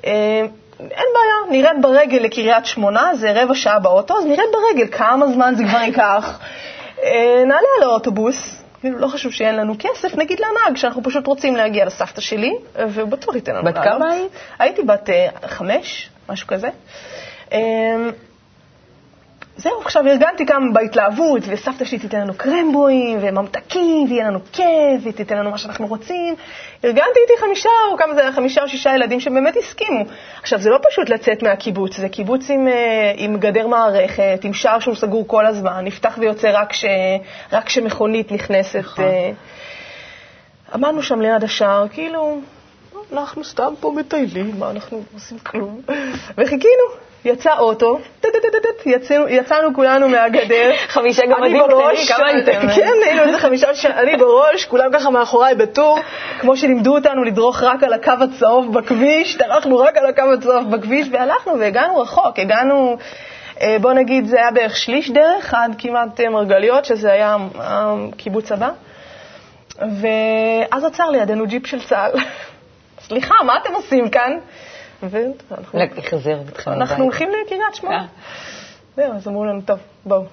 אה, 0.05 0.45
אין 0.79 1.07
בעיה, 1.13 1.61
נרד 1.61 1.81
ברגל 1.81 2.17
לקריית 2.17 2.65
שמונה, 2.65 3.15
זה 3.15 3.43
רבע 3.43 3.55
שעה 3.55 3.79
באוטו, 3.79 4.17
אז 4.17 4.25
נרד 4.25 4.45
ברגל, 4.53 4.87
כמה 4.91 5.27
זמן 5.27 5.53
זה 5.57 5.63
כבר 5.69 5.79
ייקח? 5.79 6.39
אה, 7.03 7.43
נעלה 7.45 7.67
על 7.77 7.83
האוטובוס, 7.83 8.61
כאילו, 8.81 8.99
לא 8.99 9.07
חשוב 9.07 9.31
שאין 9.31 9.55
לנו 9.55 9.75
כסף, 9.79 10.15
נגיד 10.15 10.39
לנהג 10.39 10.77
שאנחנו 10.77 11.03
פשוט 11.03 11.27
רוצים 11.27 11.55
להגיע 11.55 11.85
לסבתא 11.85 12.21
שלי, 12.21 12.53
והוא 12.75 13.09
בטוח 13.09 13.35
ייתן 13.35 13.55
לנו 13.55 13.63
לעלות. 13.63 13.79
בת 13.79 13.83
כמה 13.83 14.11
היית? 14.11 14.31
הייתי 14.59 14.83
בת 14.83 15.09
uh, 15.09 15.47
חמש, 15.47 16.09
משהו 16.29 16.47
כזה. 16.47 16.69
זהו, 19.57 19.81
עכשיו 19.81 20.07
ארגנתי 20.07 20.45
כמה 20.45 20.65
בהתלהבות, 20.73 21.41
וסבתא 21.47 21.85
שלי 21.85 21.99
תיתן 21.99 22.21
לנו 22.21 22.33
קרמבואים 22.37 23.19
וממתקים, 23.21 24.07
ויהיה 24.09 24.27
לנו 24.27 24.39
כיף, 24.53 25.01
והיא 25.01 25.13
תיתן 25.13 25.37
לנו 25.37 25.51
מה 25.51 25.57
שאנחנו 25.57 25.87
רוצים. 25.87 26.35
ארגנתי 26.85 27.19
איתי 27.19 27.41
חמישה, 27.45 27.69
או 27.91 27.97
כמה 27.97 28.13
זה 28.13 28.21
היה, 28.21 28.31
חמישה 28.31 28.63
או 28.63 28.69
שישה 28.69 28.95
ילדים 28.95 29.19
שבאמת 29.19 29.57
הסכימו. 29.57 30.03
עכשיו, 30.41 30.59
זה 30.59 30.69
לא 30.69 30.79
פשוט 30.89 31.09
לצאת 31.09 31.43
מהקיבוץ, 31.43 31.97
זה 31.97 32.09
קיבוץ 32.09 32.49
עם, 32.49 32.67
אה, 32.67 33.13
עם 33.15 33.37
גדר 33.37 33.67
מערכת, 33.67 34.39
עם 34.43 34.53
שער 34.53 34.79
שהוא 34.79 34.95
סגור 34.95 35.27
כל 35.27 35.45
הזמן, 35.45 35.85
נפתח 35.85 36.17
ויוצא 36.21 36.49
רק, 36.53 36.73
ש, 36.73 36.85
רק 37.51 37.65
כשמכונית 37.65 38.31
נכנסת. 38.31 38.79
נכון. 38.79 39.05
אה, 39.05 39.31
עמדנו 40.73 41.03
שם 41.03 41.21
ליד 41.21 41.43
השער, 41.43 41.87
כאילו, 41.87 42.39
אנחנו 43.13 43.43
סתם 43.43 43.73
פה 43.79 43.93
מטיילים, 43.95 44.59
מה 44.59 44.71
אנחנו 44.71 45.03
עושים 45.13 45.39
כלום? 45.39 45.81
וחיכינו. 46.37 47.06
יצא 47.25 47.57
אוטו, 47.57 47.99
יצאנו, 49.27 49.73
כולנו 49.75 50.09
מהגדר. 50.09 50.71
חמישה 50.87 51.23
גמדים 51.25 51.63
קטנים, 51.63 52.07
כמה 52.07 52.27
הייתם? 52.27 52.67
כן, 52.75 52.91
היינו 53.05 53.21
איזה 53.21 53.39
חמישה, 53.39 53.67
אני 53.85 54.17
בראש, 54.17 54.65
כולם 54.65 54.91
ככה 54.93 55.09
מאחוריי 55.09 55.55
בטור, 55.55 55.99
כמו 56.39 56.57
שלימדו 56.57 56.95
אותנו 56.95 57.23
לדרוך 57.23 57.63
רק 57.63 57.83
על 57.83 57.93
הקו 57.93 58.11
הצהוב 58.21 58.73
בכביש, 58.73 59.37
דרכנו 59.37 59.77
רק 59.77 59.97
על 59.97 60.05
הקו 60.05 60.33
הצהוב 60.33 60.75
בכביש, 60.75 61.07
והלכנו 61.11 61.59
והגענו 61.59 61.97
רחוק, 61.97 62.39
הגענו... 62.39 62.97
אה, 63.61 63.77
בוא 63.81 63.93
נגיד, 63.93 64.25
זה 64.25 64.37
היה 64.37 64.51
בערך 64.51 64.77
שליש 64.77 65.11
דרך 65.11 65.53
עד 65.53 65.75
כמעט 65.77 66.19
אה, 66.19 66.29
מרגליות, 66.29 66.85
שזה 66.85 67.11
היה 67.11 67.37
הקיבוץ 67.55 68.51
הבא. 68.51 68.69
ואז 69.79 70.85
עצר 70.85 71.09
לידינו 71.09 71.47
ג'יפ 71.47 71.67
של 71.67 71.81
צה"ל. 71.81 72.11
סליחה, 73.07 73.35
מה 73.45 73.57
אתם 73.57 73.73
עושים 73.73 74.09
כאן? 74.09 74.31
אנחנו 76.67 77.03
הולכים 77.03 77.29
לקריית 77.29 77.75
שמונה. 77.75 77.97
אה. 77.97 78.05
זהו, 78.95 79.13
אז 79.13 79.27
אמרו 79.27 79.45
לנו, 79.45 79.61
טוב, 79.61 79.79
בואו, 80.05 80.23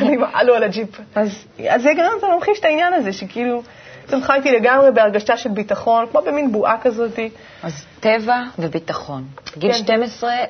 קדימה, 0.00 0.26
עלו 0.32 0.54
על 0.54 0.62
הג'יפ. 0.62 1.00
אז 1.16 1.46
זה 1.76 1.90
גם 1.98 2.12
ממחיש 2.34 2.60
את 2.60 2.64
העניין 2.64 2.92
הזה, 2.92 3.12
שכאילו, 3.12 3.62
בעצם 4.02 4.22
חייתי 4.22 4.52
לגמרי 4.52 4.90
בהרגשה 4.90 5.36
של 5.36 5.48
ביטחון, 5.48 6.06
כמו 6.10 6.20
במין 6.26 6.52
בועה 6.52 6.78
כזאת. 6.82 7.18
אז 7.62 7.84
טבע 8.00 8.42
וביטחון. 8.58 9.24
בגיל 9.56 9.72
12 9.72 10.30
כן. 10.30 10.44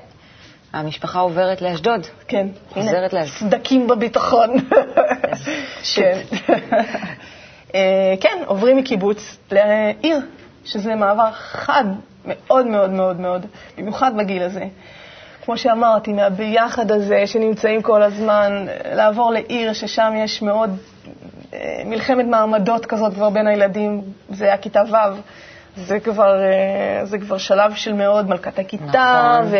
המשפחה 0.72 1.18
עוברת 1.20 1.62
לאשדוד. 1.62 2.06
כן. 2.28 2.46
חוזרת 2.70 3.12
לאשדוד. 3.12 3.50
סדקים 3.50 3.87
בביטחון. 3.87 4.50
כן. 5.94 6.18
אה, 7.75 8.14
כן, 8.20 8.42
עוברים 8.46 8.76
מקיבוץ 8.76 9.38
לעיר, 9.50 10.18
שזה 10.64 10.94
מעבר 10.94 11.30
חד 11.32 11.84
מאוד 12.24 12.66
מאוד 12.66 12.90
מאוד 12.90 13.20
מאוד, 13.20 13.46
במיוחד 13.78 14.16
בגיל 14.16 14.42
הזה. 14.42 14.64
כמו 15.44 15.56
שאמרתי, 15.56 16.12
מהביחד 16.12 16.90
הזה 16.90 17.26
שנמצאים 17.26 17.82
כל 17.82 18.02
הזמן, 18.02 18.66
לעבור 18.92 19.32
לעיר 19.32 19.72
ששם 19.72 20.12
יש 20.16 20.42
מאוד 20.42 20.76
אה, 21.54 21.82
מלחמת 21.84 22.26
מעמדות 22.26 22.86
כזאת 22.86 23.14
כבר 23.14 23.30
בין 23.30 23.46
הילדים, 23.46 24.00
זה 24.28 24.44
היה 24.44 24.56
כיתה 24.56 24.82
ו', 24.90 24.96
זה 25.76 26.00
כבר, 26.00 26.42
אה, 26.42 27.04
זה 27.04 27.18
כבר 27.18 27.38
שלב 27.38 27.74
של 27.74 27.92
מאוד 27.92 28.28
מלכת 28.28 28.58
הכיתה, 28.58 29.40
נכון. 29.40 29.52
ו, 29.52 29.56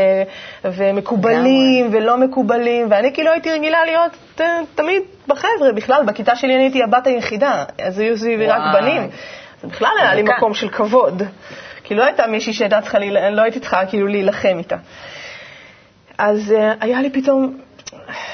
ומקובלים 0.65 1.87
גם. 1.87 1.95
ולא 1.95 2.19
מקובלים, 2.19 2.87
ואני 2.91 3.13
כאילו 3.13 3.31
הייתי 3.31 3.53
רגילה 3.53 3.85
להיות 3.85 4.13
ת, 4.35 4.41
תמיד 4.75 5.03
בחבר'ה, 5.29 5.73
בכלל, 5.75 6.03
בכיתה 6.07 6.37
שלי 6.37 6.55
אני 6.55 6.63
הייתי 6.63 6.83
הבת 6.83 7.07
היחידה, 7.07 7.65
אז 7.83 7.99
היו 7.99 8.19
סביבי 8.19 8.47
רק 8.47 8.63
בנים. 8.73 9.09
אז 9.63 9.71
בכלל 9.71 9.93
היה 10.01 10.15
לי 10.15 10.23
מקום 10.23 10.55
של 10.55 10.69
כבוד. 10.69 11.23
כי 11.85 11.95
לא 11.95 12.05
הייתה 12.05 12.27
מישהי 12.27 12.53
שהייתה 12.53 12.81
צריכה, 12.81 12.99
לא 13.31 13.43
הייתי 13.43 13.61
צריכה 13.61 13.87
כאילו 13.87 14.07
להילחם 14.07 14.59
איתה. 14.59 14.77
אז 16.19 16.55
uh, 16.59 16.77
היה 16.81 17.03
לי 17.03 17.11
פתאום, 17.11 17.59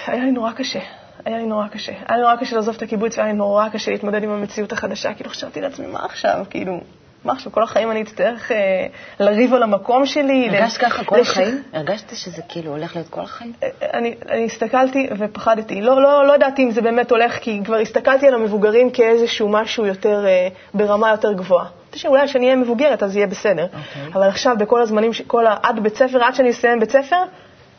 היה 0.07 0.25
לי 0.25 0.31
נורא 0.31 0.53
קשה. 0.53 0.81
היה 1.25 1.37
לי 1.37 1.47
נורא 1.47 1.69
קשה. 1.69 1.93
היה 2.07 2.17
לי 2.17 2.23
נורא 2.23 2.37
קשה 2.37 2.57
לעזוב 2.57 2.75
את 2.77 2.83
הקיבוץ, 2.83 3.19
והיה 3.19 3.33
לי 3.33 3.39
נורא 3.39 3.69
קשה 3.69 3.91
להתמודד 3.91 4.23
עם 4.23 4.31
המציאות 4.31 4.73
החדשה. 4.73 5.15
כאילו 5.15 5.31
חשבתי 5.31 5.61
לעצמי, 5.61 5.87
מה 5.87 6.05
עכשיו? 6.05 6.45
כאילו, 6.51 6.81
מה 7.25 7.33
עכשיו, 7.33 7.53
כל 7.53 7.63
החיים 7.63 7.91
אני 7.91 8.03
אצטרך 8.03 8.53
אה, 8.53 8.87
לריב 9.21 9.55
על 9.55 9.63
המקום 9.63 10.07
שלי. 10.07 10.49
הרגשת 10.49 10.81
ככה 10.81 11.05
כל 11.05 11.17
לש... 11.17 11.31
החיים? 11.31 11.63
הרגשת 11.73 12.17
שזה 12.17 12.43
כאילו 12.49 12.71
הולך 12.71 12.97
להיות 12.97 13.09
כל 13.09 13.21
החיים? 13.21 13.53
אה, 13.63 13.69
אני, 13.95 14.15
אני 14.29 14.45
הסתכלתי 14.45 15.09
ופחדתי. 15.19 15.81
לא, 15.81 16.03
לא, 16.03 16.27
לא 16.27 16.35
ידעתי 16.35 16.63
אם 16.63 16.71
זה 16.71 16.81
באמת 16.81 17.11
הולך, 17.11 17.39
כי 17.39 17.61
כבר 17.65 17.77
הסתכלתי 17.77 18.27
על 18.27 18.35
המבוגרים 18.35 18.91
כאיזשהו 18.91 19.49
משהו 19.49 19.87
יותר, 19.87 20.27
אה, 20.27 20.49
ברמה 20.75 21.11
יותר 21.11 21.33
גבוהה. 21.33 21.67
שאולי 21.99 22.27
כשאני 22.27 22.45
אהיה 22.47 22.57
מבוגרת 22.57 23.03
אז 23.03 23.17
יהיה 23.17 23.27
בסדר. 23.27 23.67
Okay. 23.73 23.77
אוקיי. 23.97 24.13
אבל 24.15 24.29
עכשיו, 24.29 24.57
בכל 24.59 24.83
הזמנים, 24.83 25.11
כל 25.27 25.47
ה... 25.47 25.57
עד 25.63 25.81
בית 25.81 25.97
ספר, 25.97 26.25
עד 26.25 26.35
שאני 26.35 26.51
אסיים 26.51 26.81
בית 26.81 26.91
ספר, 26.91 27.23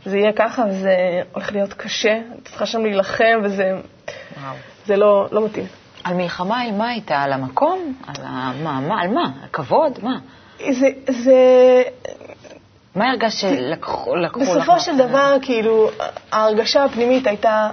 זה 0.05 0.17
יהיה 0.17 0.33
ככה, 0.33 0.63
וזה 0.69 0.95
הולך 1.33 1.51
להיות 1.51 1.73
קשה. 1.73 2.11
אני 2.13 2.41
צריכה 2.45 2.65
שם 2.65 2.81
להילחם, 2.81 3.39
וזה 3.43 3.71
וואו. 4.43 4.55
זה 4.85 4.97
לא, 4.97 5.27
לא 5.31 5.45
מתאים. 5.45 5.65
על 6.03 6.13
מלחמה, 6.13 6.61
על 6.61 6.71
מה 6.71 6.89
הייתה? 6.89 7.17
על 7.21 7.33
המקום? 7.33 7.93
על 8.07 8.25
ה... 8.25 8.51
מה, 8.63 8.79
מה, 8.79 9.01
על 9.01 9.07
מה? 9.07 9.23
על 9.23 9.47
כבוד? 9.53 9.99
מה? 10.03 10.19
זה... 10.71 10.87
זה... 11.09 11.33
מה 12.95 13.09
הרגשת 13.09 13.39
שלקחו 13.39 14.15
לך? 14.15 14.37
בסופו 14.37 14.79
של 14.79 14.97
דבר, 14.97 15.37
כאילו, 15.41 15.89
ההרגשה 16.31 16.83
הפנימית 16.83 17.27
הייתה 17.27 17.69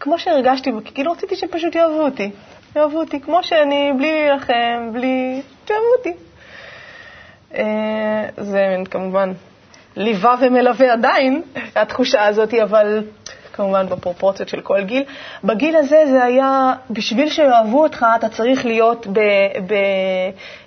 כמו 0.00 0.18
שהרגשתי, 0.18 0.70
כאילו 0.94 1.12
רציתי 1.12 1.36
שפשוט 1.36 1.74
יאהבו 1.74 2.04
אותי. 2.04 2.30
יאהבו 2.76 3.00
אותי 3.00 3.20
כמו 3.20 3.42
שאני, 3.42 3.92
בלי 3.98 4.12
להילחם, 4.12 4.90
בלי... 4.92 5.42
תאהבו 5.64 5.84
אותי. 5.98 6.12
אה, 7.54 8.28
זה 8.36 8.76
כמובן 8.90 9.32
ליווה 9.96 10.34
ומלווה 10.40 10.92
עדיין, 10.92 11.42
התחושה 11.76 12.26
הזאת, 12.26 12.54
אבל 12.54 13.02
כמובן 13.52 13.86
בפרופורציות 13.88 14.48
של 14.48 14.60
כל 14.60 14.82
גיל. 14.82 15.02
בגיל 15.44 15.76
הזה 15.76 16.02
זה 16.10 16.24
היה, 16.24 16.72
בשביל 16.90 17.30
שיאהבו 17.30 17.82
אותך, 17.82 18.06
אתה 18.16 18.28
צריך 18.28 18.66
להיות 18.66 19.06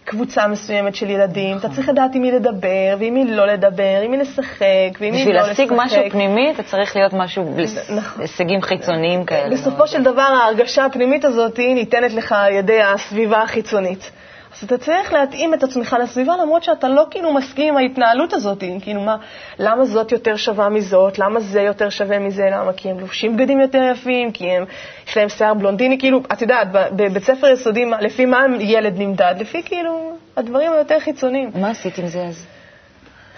בקבוצה 0.04 0.48
מסוימת 0.48 0.96
של 0.96 1.10
ילדים, 1.10 1.58
אתה 1.58 1.70
צריך 1.70 1.89
לדעת 1.89 2.15
עם 2.15 2.22
מי 2.22 2.32
לדבר, 2.32 2.96
ועם 3.00 3.13
מי 3.13 3.32
לא 3.32 3.46
לדבר, 3.48 4.01
עם 4.04 4.12
מי 4.12 4.18
לשחק, 4.18 4.65
ועם 5.00 5.13
מי 5.13 5.34
לא 5.34 5.42
לשחק. 5.42 5.51
בשביל 5.51 5.68
להשיג 5.68 5.72
משהו 5.75 6.01
פנימי, 6.12 6.51
אתה 6.51 6.63
צריך 6.63 6.96
להיות 6.96 7.13
משהו, 7.13 7.56
נכון. 7.96 8.22
הישגים 8.22 8.62
חיצוניים 8.62 9.25
כאלה. 9.25 9.50
בסופו 9.50 9.88
של 9.88 10.04
דבר, 10.04 10.22
ההרגשה 10.22 10.86
הפנימית 10.86 11.25
הזאת 11.25 11.60
ניתנת 11.60 12.13
לך 12.13 12.32
על 12.32 12.54
ידי 12.54 12.82
הסביבה 12.82 13.42
החיצונית. 13.42 14.12
אז 14.58 14.64
אתה 14.64 14.78
צריך 14.78 15.14
להתאים 15.14 15.54
את 15.54 15.64
עצמך 15.64 15.96
לסביבה, 16.04 16.34
למרות 16.42 16.64
שאתה 16.64 16.88
לא 16.88 17.06
כאילו 17.12 17.34
מסכים 17.34 17.68
עם 17.68 17.78
ההתנהלות 17.78 18.34
הזאת. 18.34 18.64
כאילו, 18.82 19.02
מה, 19.02 19.18
למה 19.60 19.86
זאת 19.86 20.12
יותר 20.12 20.36
שווה 20.36 20.70
מזאת? 20.70 21.20
למה 21.20 21.40
זה 21.40 21.62
יותר 21.62 21.90
שווה 21.90 22.20
מזה? 22.20 22.50
למה? 22.52 22.74
כי 22.74 22.90
הם 22.90 23.00
לובשים 23.00 23.38
בגדים 23.38 23.62
יותר 23.62 23.82
יפים, 23.92 24.32
כי 24.32 24.52
הם, 24.52 24.66
יש 25.08 25.18
להם 25.18 25.30
שיער 25.30 25.54
בלונדיני, 25.54 26.00
כאילו, 26.00 26.22
את 26.34 26.42
יודעת, 26.42 26.68
בבית 26.72 27.24
ספר 27.24 27.48
יסודי, 27.48 27.86
לפי 28.02 28.26
מה 28.26 28.46
ילד 28.60 28.94
נמדד? 28.98 29.36
לפי 29.40 29.64
כאילו 29.64 30.12
הדברים 30.38 30.72
היותר 30.74 31.00
חיצוניים. 31.00 31.52
מה 31.56 31.70
עשית 31.70 31.98
עם 31.98 32.08
זה 32.08 32.24
אז? 32.24 32.46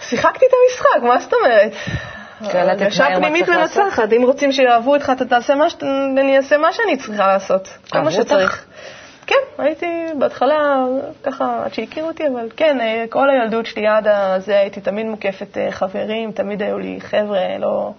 שיחקתי 0.00 0.46
את 0.46 0.52
המשחק, 0.62 1.02
מה 1.02 1.20
זאת 1.20 1.32
אומרת? 1.32 1.72
הרגשה 2.40 3.06
פנימית 3.16 3.48
מנצחת, 3.48 4.12
אם 4.12 4.22
רוצים 4.24 4.52
שיאהבו 4.52 4.94
אותך, 4.94 5.12
אתה 5.16 5.24
תעשה 5.24 5.54
מה, 5.54 5.66
אני 6.20 6.36
אעשה 6.36 6.58
מה 6.58 6.72
שאני 6.72 6.96
צריכה 6.96 7.26
לעשות. 7.26 7.68
כל 7.90 8.00
מה 8.00 8.10
שצריך. 8.10 8.66
כן, 9.28 9.62
הייתי 9.62 9.86
בהתחלה, 10.18 10.84
ככה, 11.22 11.64
עד 11.64 11.74
שהכירו 11.74 12.08
אותי, 12.08 12.28
אבל 12.28 12.48
כן, 12.56 12.80
אה, 12.80 13.04
כל 13.10 13.30
הילדות 13.30 13.66
שלי 13.66 13.86
עד 13.86 14.06
הזה 14.06 14.58
הייתי 14.58 14.80
תמיד 14.80 15.06
מוקפת 15.06 15.58
אה, 15.58 15.72
חברים, 15.72 16.32
תמיד 16.32 16.62
היו 16.62 16.78
לי 16.78 17.00
חבר'ה, 17.00 17.58
לא... 17.58 17.92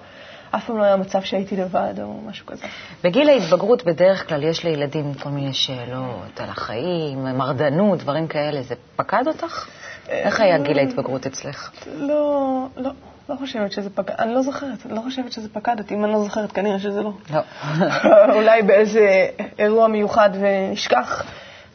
אף 0.55 0.65
פעם 0.65 0.77
לא 0.77 0.83
היה 0.83 0.95
מצב 0.95 1.21
שהייתי 1.21 1.55
לבד 1.55 1.93
או 2.01 2.13
משהו 2.25 2.45
כזה. 2.45 2.65
בגיל 3.03 3.29
ההתבגרות 3.29 3.83
בדרך 3.86 4.29
כלל 4.29 4.43
יש 4.43 4.63
לילדים 4.63 5.13
כל 5.13 5.29
מיני 5.29 5.53
שאלות 5.53 6.39
על 6.39 6.50
החיים, 6.50 7.24
מרדנות, 7.24 8.00
דברים 8.00 8.27
כאלה. 8.27 8.62
זה 8.62 8.75
פקד 8.95 9.24
אותך? 9.27 9.67
איך 10.07 10.39
היה 10.39 10.57
גיל 10.57 10.79
ההתבגרות 10.79 11.25
אצלך? 11.25 11.71
לא, 11.98 12.65
לא. 12.77 12.91
לא 13.29 13.36
חושבת 13.36 13.71
שזה 13.71 13.89
פקד, 13.89 14.13
אני 14.19 14.33
לא 14.33 14.41
זוכרת, 14.41 14.86
לא 14.89 15.01
חושבת 15.01 15.31
שזה 15.31 15.50
פקד 15.50 15.79
אותי. 15.79 15.95
אם 15.95 16.05
אני 16.05 16.13
לא 16.13 16.24
זוכרת, 16.24 16.51
כנראה 16.51 16.79
שזה 16.79 17.01
לא. 17.01 17.12
לא. 17.33 17.41
אולי 18.36 18.62
באיזה 18.62 19.27
אירוע 19.59 19.88
מיוחד 19.88 20.29
ונשכח, 20.33 21.24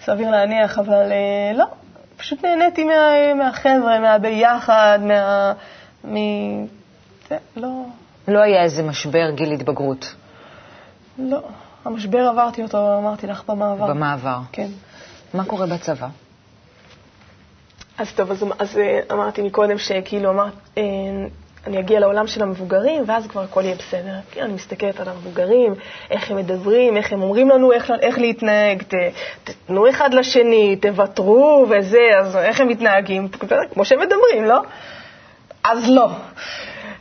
סביר 0.01 0.31
להניח, 0.31 0.79
אבל 0.79 1.13
אה, 1.13 1.53
לא. 1.55 1.65
פשוט 2.17 2.45
נהניתי 2.45 2.85
מה, 2.85 3.35
מהחבר'ה, 3.35 4.01
מהביחד, 4.01 4.99
מה... 5.03 5.53
מ... 6.05 6.17
זה, 7.29 7.37
לא... 7.57 7.85
לא 8.29 8.39
היה 8.39 8.63
איזה 8.63 8.83
משבר 8.83 9.31
גיל 9.31 9.53
התבגרות. 9.53 10.15
לא. 11.19 11.43
המשבר 11.85 12.29
עברתי 12.29 12.63
אותו, 12.63 12.99
אמרתי 12.99 13.27
לך, 13.27 13.43
במעבר. 13.49 13.87
במעבר. 13.87 14.39
כן. 14.53 14.69
מה 15.35 15.45
קורה 15.45 15.67
בצבא? 15.67 16.09
אז 17.99 18.13
טוב, 18.13 18.31
אז, 18.31 18.45
אז 18.59 18.79
אה, 18.79 19.01
אמרתי 19.13 19.43
מקודם 19.43 19.79
שכאילו 19.79 20.31
אמרת, 20.31 20.53
אה, 20.79 20.83
אני 21.67 21.79
אגיע 21.81 22.01
לעולם 22.01 22.27
של 22.27 22.43
המבוגרים, 22.43 23.03
ואז 23.07 23.27
כבר 23.27 23.43
הכל 23.43 23.65
יהיה 23.65 23.75
בסדר. 23.75 24.15
כי 24.31 24.43
אני 24.43 24.53
מסתכלת 24.53 25.01
על 25.01 25.09
המבוגרים, 25.09 25.75
איך 26.11 26.31
הם 26.31 26.37
מדברים, 26.37 26.97
איך 26.97 27.13
הם 27.13 27.23
אומרים 27.23 27.49
לנו 27.51 27.73
איך, 27.73 27.93
איך 28.01 28.19
להתנהג, 28.19 28.83
ת, 28.83 28.95
תתנו 29.45 29.91
אחד 29.91 30.15
לשני, 30.15 30.77
תוותרו 30.77 31.67
וזה, 31.71 32.11
אז 32.19 32.37
איך 32.37 32.61
הם 32.61 32.69
מתנהגים, 32.69 33.29
כמו 33.75 33.85
שהם 33.85 34.01
מדברים, 34.01 34.45
לא? 34.45 34.63
אז 35.65 35.91
לא. 35.91 36.09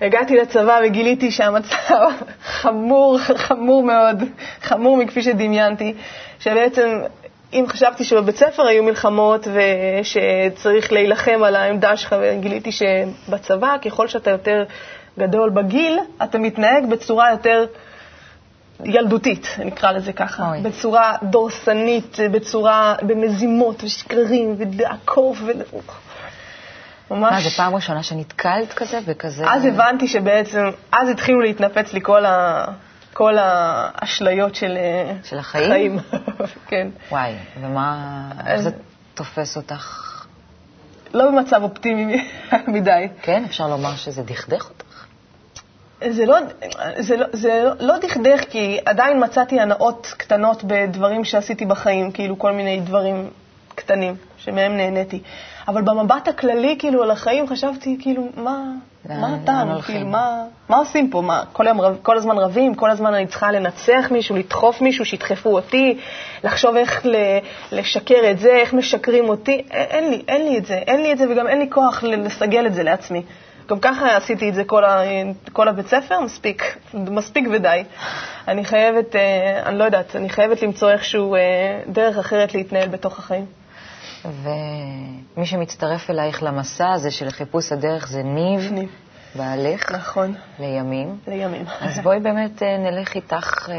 הגעתי 0.02 0.38
לצבא 0.38 0.80
וגיליתי 0.86 1.32
שהמצב 1.32 2.10
חמור, 2.62 3.18
חמור 3.20 3.84
מאוד, 3.84 4.24
חמור 4.62 4.98
מכפי 4.98 5.22
שדמיינתי, 5.22 5.94
שבעצם 6.40 7.02
אם 7.54 7.66
חשבתי 7.68 8.04
שבבית 8.04 8.38
ספר 8.38 8.64
היו 8.64 8.84
מלחמות 8.84 9.48
ושצריך 9.54 10.92
להילחם 10.92 11.44
על 11.44 11.56
העמדה 11.56 11.98
שלך, 11.98 12.16
וגיליתי 12.22 12.72
שבצבא, 12.72 13.76
ככל 13.86 14.08
שאתה 14.08 14.30
יותר 14.30 14.64
גדול 15.20 15.50
בגיל, 15.50 16.00
אתה 16.24 16.38
מתנהג 16.38 16.90
בצורה 16.90 17.32
יותר 17.32 17.66
ילדותית, 18.86 19.48
נקרא 19.66 19.92
לזה 19.92 20.14
ככה, 20.14 20.50
אוי. 20.50 20.62
בצורה 20.62 21.16
דורסנית, 21.24 22.18
בצורה, 22.32 22.96
במזימות 23.02 23.84
ושקרים 23.84 24.56
ולעקוף. 24.58 25.38
ו... 25.42 25.52
ממש... 27.12 27.32
מה, 27.32 27.42
זו 27.42 27.50
פעם 27.50 27.76
ראשונה 27.76 28.04
שנתקלת 28.04 28.74
כזה 28.74 29.00
וכזה? 29.06 29.46
אז 29.50 29.66
הבנתי 29.66 30.08
שבעצם, 30.08 30.70
אז 30.92 31.10
התחילו 31.10 31.42
להתנפץ 31.42 31.94
לי 31.94 32.00
כל, 32.02 32.26
ה... 32.26 32.66
כל 33.14 33.38
האשליות 33.38 34.56
של, 34.56 34.78
של 35.24 35.40
החיים. 35.40 36.00
כן. 36.70 36.88
וואי, 37.12 37.34
ומה, 37.62 38.32
איך 38.48 38.62
זה 38.62 38.70
תופס 39.14 39.58
אותך? 39.58 40.10
לא 41.14 41.32
במצב 41.32 41.64
אופטימי 41.64 42.30
מדי. 42.74 43.08
כן, 43.22 43.44
אפשר 43.46 43.68
לומר 43.68 43.96
שזה 43.96 44.24
דכדך 44.24 44.70
אותך? 44.70 45.06
זה 46.10 46.26
לא, 46.26 46.38
זה, 46.98 47.18
לא, 47.18 47.26
זה 47.34 47.64
לא 47.80 47.98
דכדך, 47.98 48.44
כי 48.50 48.80
עדיין 48.86 49.24
מצאתי 49.24 49.60
הנאות 49.60 50.14
קטנות 50.18 50.64
בדברים 50.64 51.26
שעשיתי 51.26 51.66
בחיים, 51.66 52.12
כאילו 52.12 52.40
כל 52.40 52.52
מיני 52.52 52.80
דברים 52.80 53.30
קטנים 53.76 54.16
שמהם 54.38 54.78
נהניתי. 54.78 55.22
אבל 55.68 55.82
במבט 55.82 56.28
הכללי, 56.28 56.76
כאילו, 56.80 57.04
על 57.04 57.12
החיים, 57.12 57.48
חשבתי, 57.48 57.98
כאילו, 58.00 58.28
מה, 58.38 58.64
מה 59.10 59.36
הטעם? 59.36 59.82
כאילו, 59.82 60.08
מה, 60.08 60.44
מה 60.70 60.78
עושים 60.78 61.10
פה? 61.10 61.22
מה, 61.22 61.44
כל, 61.54 61.68
היום, 61.68 61.80
כל 62.02 62.18
הזמן 62.18 62.38
רבים? 62.38 62.76
כל 62.76 62.90
הזמן 62.90 63.14
אני 63.14 63.28
צריכה 63.28 63.52
לנצח 63.52 64.08
מישהו, 64.12 64.36
לדחוף 64.36 64.82
מישהו, 64.82 65.06
שידחפו 65.06 65.56
אותי, 65.56 65.98
לחשוב 66.44 66.76
איך 66.76 67.06
לשקר 67.72 68.32
את 68.32 68.40
זה, 68.40 68.50
איך 68.50 68.74
משקרים 68.74 69.30
אותי? 69.30 69.64
אין 69.72 70.10
לי, 70.10 70.24
אין 70.28 70.46
לי 70.46 70.58
את 70.58 70.66
זה. 70.66 70.76
אין 70.76 71.02
לי 71.02 71.14
את 71.14 71.18
זה, 71.18 71.26
וגם 71.30 71.48
אין 71.48 71.60
לי 71.60 71.70
כוח 71.70 72.04
לסגל 72.04 72.66
את 72.66 72.74
זה 72.74 72.84
לעצמי. 72.84 73.22
גם 73.68 73.80
ככה 73.80 74.18
עשיתי 74.18 74.50
את 74.50 74.56
זה 74.56 74.64
כל, 74.64 74.84
ה, 74.84 75.02
כל 75.54 75.68
הבית 75.68 75.88
ספר, 75.88 76.20
מספיק, 76.20 76.78
מספיק 76.94 77.48
ודי. 77.52 77.84
אני 78.48 78.66
חייבת, 78.66 79.16
אה, 79.16 79.62
אני 79.66 79.78
לא 79.78 79.84
יודעת, 79.84 80.16
אני 80.16 80.30
חייבת 80.30 80.62
למצוא 80.62 80.92
איכשהו 80.92 81.36
אה, 81.36 81.40
דרך 81.88 82.18
אחרת 82.18 82.54
להתנהל 82.54 82.88
בתוך 82.88 83.20
החיים. 83.20 83.63
ומי 84.26 85.46
שמצטרף 85.46 86.10
אלייך 86.10 86.44
למסע 86.44 86.92
הזה 86.92 87.12
של 87.12 87.30
חיפוש 87.30 87.72
הדרך 87.72 88.08
זה 88.08 88.24
ניב, 88.24 88.72
ניב. 88.72 88.90
בעלך. 89.36 89.92
נכון. 89.92 90.34
לימים. 90.60 91.18
לימים. 91.28 91.66
אז 91.82 92.00
בואי 92.00 92.20
באמת 92.20 92.64
אה, 92.64 92.78
נלך 92.78 93.16
איתך, 93.16 93.70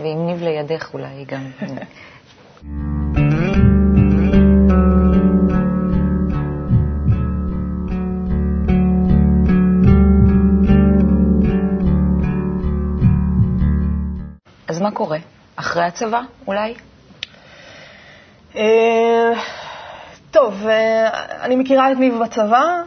ועם 0.00 0.26
ניב 0.26 0.42
לידך 0.42 0.94
אולי 0.94 1.24
גם. 1.24 1.50
אז 14.68 14.80
מה 14.80 14.90
קורה? 14.90 15.18
אחרי 15.56 15.84
הצבא, 15.84 16.20
אולי? 16.46 16.74
אה, 20.44 20.50
טוב, 20.50 20.66
אה, 20.66 21.44
אני 21.44 21.56
מכירה 21.56 21.92
את 21.92 21.96
ניב 21.96 22.14
בצבא, 22.22 22.82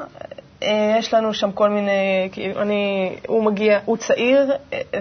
אה, 0.64 0.96
יש 1.00 1.14
לנו 1.14 1.34
שם 1.34 1.52
כל 1.52 1.70
מיני, 1.70 2.30
כאילו, 2.32 2.62
אני, 2.62 3.16
הוא 3.28 3.44
מגיע, 3.44 3.80
הוא 3.86 3.98
צעיר, 3.98 4.52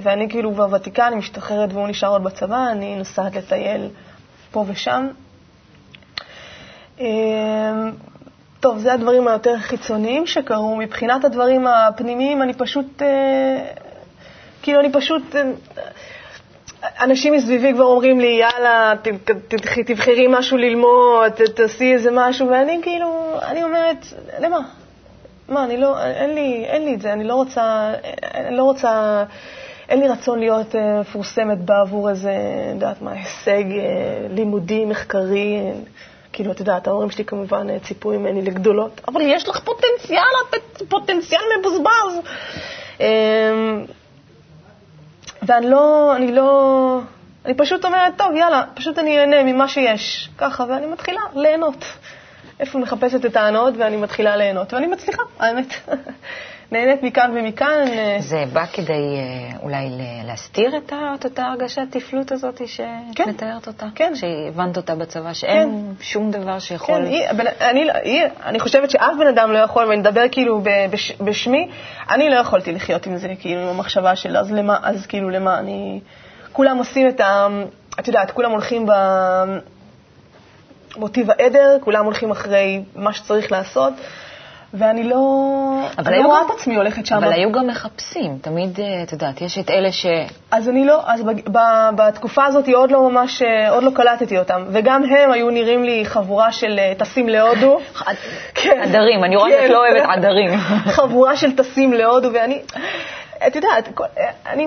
ואני 0.02 0.28
כאילו 0.28 0.52
כבר 0.54 0.68
ותיקה, 0.72 1.08
אני 1.08 1.16
משתחררת 1.16 1.72
והוא 1.72 1.88
נשאר 1.88 2.08
עוד 2.08 2.24
בצבא, 2.24 2.66
אני 2.72 2.96
נוסעת 2.96 3.36
לטייל 3.36 3.88
פה 4.50 4.64
ושם. 4.68 5.08
טוב, 8.60 8.78
זה 8.78 8.92
הדברים 8.92 9.28
היותר 9.28 9.58
חיצוניים 9.58 10.26
שקרו. 10.26 10.76
מבחינת 10.76 11.24
הדברים 11.24 11.66
הפנימיים, 11.66 12.42
אני 12.42 12.54
פשוט, 12.54 13.02
כאילו, 14.62 14.80
אני 14.80 14.92
פשוט 14.92 15.22
אנשים 17.00 17.32
מסביבי 17.32 17.72
כבר 17.74 17.84
אומרים 17.84 18.20
לי, 18.20 18.40
יאללה, 18.40 18.92
תבחרי 19.86 20.26
משהו 20.30 20.56
ללמוד, 20.56 21.32
תעשי 21.54 21.92
איזה 21.92 22.10
משהו, 22.12 22.48
ואני 22.48 22.78
כאילו, 22.82 23.38
אני 23.42 23.62
אומרת, 23.62 24.06
למה? 24.40 24.58
מה, 25.48 25.64
אני 25.64 25.76
לא, 25.76 26.02
אין 26.02 26.34
לי, 26.34 26.64
אין 26.64 26.84
לי 26.84 26.94
את 26.94 27.00
זה, 27.00 27.12
אני 27.12 27.24
לא 27.24 27.34
רוצה, 27.34 27.92
אני 28.34 28.56
לא 28.56 28.62
רוצה, 28.62 29.24
אין 29.88 30.00
לי 30.00 30.08
רצון 30.08 30.38
להיות 30.38 30.76
אה, 30.76 31.00
מפורסמת 31.00 31.58
בעבור 31.58 32.10
איזה, 32.10 32.32
יודעת 32.74 33.02
מה, 33.02 33.12
הישג 33.12 33.64
אה, 33.70 34.26
לימודי, 34.30 34.84
מחקרי. 34.84 35.60
כאילו, 36.32 36.52
את 36.52 36.60
יודעת, 36.60 36.86
ההורים 36.86 37.10
שלי 37.10 37.24
כמובן 37.24 37.70
אה, 37.70 37.78
ציפו 37.78 38.10
ממני 38.10 38.42
לגדולות, 38.42 39.00
אבל 39.08 39.20
יש 39.20 39.48
לך 39.48 39.60
פוטנציאל, 39.60 40.22
פוטנציאל 40.88 41.40
מבוזבז. 41.60 42.20
ואני 45.46 45.70
לא, 45.70 46.16
אני 46.16 46.32
לא, 46.32 47.00
אני 47.44 47.54
פשוט 47.54 47.84
אומרת, 47.84 48.12
טוב, 48.16 48.34
יאללה, 48.34 48.64
פשוט 48.74 48.98
אני 48.98 49.18
אהנה 49.18 49.42
ממה 49.42 49.68
שיש, 49.68 50.28
ככה, 50.38 50.64
ואני 50.68 50.86
מתחילה 50.86 51.20
ליהנות. 51.34 51.84
איפה 52.60 52.78
מחפשת 52.78 53.26
את 53.26 53.36
ההנאות 53.36 53.74
ואני 53.78 53.96
מתחילה 53.96 54.36
ליהנות, 54.36 54.72
ואני 54.72 54.86
מצליחה, 54.86 55.22
האמת. 55.38 55.74
נהנית 56.72 57.02
מכאן 57.02 57.30
ומכאן. 57.36 57.84
זה 58.18 58.44
בא 58.52 58.66
כדי 58.72 58.92
אה, 58.92 59.58
אולי 59.62 59.90
להסתיר 60.24 60.76
את 60.76 60.92
אותה 61.24 61.42
הרגשת 61.46 61.82
תפלות 61.90 62.32
הזאת 62.32 62.68
שאת 62.68 62.86
כן. 63.14 63.28
מתארת 63.28 63.66
אותה? 63.66 63.86
כן. 63.94 64.12
שהבנת 64.14 64.76
אותה 64.76 64.94
בצבא, 64.94 65.32
שאין 65.32 65.94
כן. 65.98 66.04
שום 66.04 66.30
דבר 66.30 66.58
שיכול... 66.58 66.94
כן, 66.94 67.04
היא, 67.04 67.26
אני, 67.60 67.88
היא, 68.02 68.22
אני 68.44 68.60
חושבת 68.60 68.90
שאף 68.90 69.12
בן 69.18 69.26
אדם 69.26 69.52
לא 69.52 69.58
יכול, 69.58 69.84
ואני 69.84 70.00
מדבר 70.00 70.22
כאילו 70.32 70.60
בש, 70.90 71.12
בשמי, 71.20 71.68
אני 72.10 72.30
לא 72.30 72.36
יכולתי 72.36 72.72
לחיות 72.72 73.06
עם 73.06 73.16
זה, 73.16 73.28
כאילו, 73.40 73.60
עם 73.60 73.68
המחשבה 73.68 74.16
של 74.16 74.36
אז 74.36 74.52
למה, 74.52 74.78
אז 74.82 75.06
כאילו 75.06 75.30
למה, 75.30 75.58
אני... 75.58 76.00
כולם 76.52 76.78
עושים 76.78 77.08
את 77.08 77.20
ה... 77.20 77.48
את 78.00 78.08
יודעת, 78.08 78.30
כולם 78.30 78.50
הולכים 78.50 78.86
ב... 78.86 78.92
מוטיב 80.98 81.30
העדר, 81.30 81.76
כולם 81.80 82.04
הולכים 82.04 82.30
אחרי 82.30 82.82
מה 82.96 83.12
שצריך 83.12 83.52
לעשות. 83.52 83.92
ואני 84.74 85.04
לא, 85.04 85.18
אני 85.98 86.22
לא 86.22 86.28
רואה 86.28 86.42
את 86.42 86.50
עצמי 86.50 86.76
הולכת 86.76 87.06
שם. 87.06 87.16
אבל 87.16 87.32
היו 87.32 87.52
גם 87.52 87.66
מחפשים, 87.66 88.38
תמיד, 88.42 88.80
אה, 88.80 89.02
את 89.02 89.12
יודעת, 89.12 89.40
יש 89.40 89.58
את 89.58 89.70
אלה 89.70 89.92
ש... 89.92 90.06
אז 90.50 90.68
אני 90.68 90.84
לא, 90.84 91.02
אז 91.06 91.22
ב, 91.22 91.30
ב, 91.52 91.58
בתקופה 91.96 92.44
הזאת 92.44 92.68
עוד 92.68 92.90
לא 92.90 93.10
ממש, 93.10 93.42
אה, 93.42 93.70
עוד 93.70 93.84
לא 93.84 93.90
קלטתי 93.90 94.38
אותם. 94.38 94.64
וגם 94.70 95.04
הם 95.04 95.32
היו 95.32 95.50
נראים 95.50 95.84
לי 95.84 96.04
חבורה 96.04 96.52
של 96.52 96.78
אה, 96.78 96.92
טסים 96.98 97.28
להודו. 97.28 97.78
כן. 98.54 98.80
עדרים, 98.88 99.24
אני 99.24 99.36
רואה 99.36 99.50
שאת 99.50 99.70
לא 99.70 99.78
אוהבת 99.78 100.08
עדרים. 100.08 100.50
חבורה 100.96 101.36
של 101.36 101.56
טסים 101.56 101.92
להודו, 101.92 102.32
ואני, 102.32 102.60
את 103.46 103.56
יודעת, 103.56 103.88
אני 104.46 104.66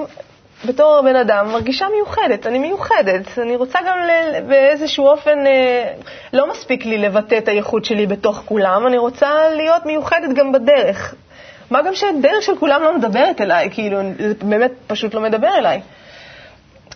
בתור 0.66 1.02
בן 1.06 1.16
אדם 1.16 1.52
מרגישה 1.52 1.86
מיוחדת, 1.96 2.48
אני 2.48 2.60
מיוחדת. 2.60 3.40
אני 3.40 3.56
רוצה 3.56 3.80
גם 3.88 3.98
ל... 4.00 4.42
באיזשהו 4.48 5.08
אופן, 5.08 5.48
אה, 5.48 5.94
לא 6.34 6.52
מספיק 6.52 6.86
לי 6.86 6.98
לבטא 6.98 7.38
את 7.38 7.48
הייחוד 7.48 7.86
שלי 7.86 8.08
בתוך 8.08 8.44
כולם, 8.46 8.88
אני 8.88 8.98
רוצה 8.98 9.50
להיות 9.56 9.86
מיוחדת 9.86 10.36
גם 10.36 10.52
בדרך. 10.52 11.16
מה 11.72 11.82
גם 11.82 11.96
שהדרך 11.96 12.42
של 12.42 12.58
כולם 12.60 12.82
לא 12.84 12.98
מדברת 12.98 13.42
אליי, 13.42 13.70
כאילו, 13.72 13.98
זה 14.18 14.34
באמת 14.44 14.72
פשוט 14.88 15.14
לא 15.14 15.22
מדבר 15.22 15.58
אליי. 15.58 15.82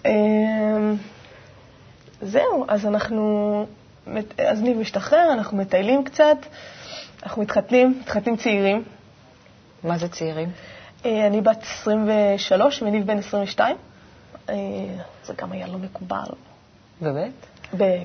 אה, 0.05 0.11
זהו, 2.21 2.65
אז 2.67 2.85
אנחנו, 2.85 3.65
אז 4.37 4.61
ניב 4.61 4.77
משתחרר, 4.77 5.29
אנחנו 5.33 5.57
מטיילים 5.57 6.03
קצת, 6.03 6.37
אנחנו 7.23 7.41
מתחתנים, 7.41 7.99
מתחתנים 8.01 8.35
צעירים. 8.35 8.83
מה 9.83 9.97
זה 9.97 10.07
צעירים? 10.07 10.49
אה, 11.05 11.27
אני 11.27 11.41
בת 11.41 11.63
23 11.63 12.81
וניב 12.81 13.07
בן 13.07 13.17
22. 13.17 13.75
אה, 14.49 14.55
זה 15.23 15.33
גם 15.37 15.51
היה 15.51 15.67
לא 15.67 15.77
מקובל. 15.77 16.17
באמת? 17.01 17.31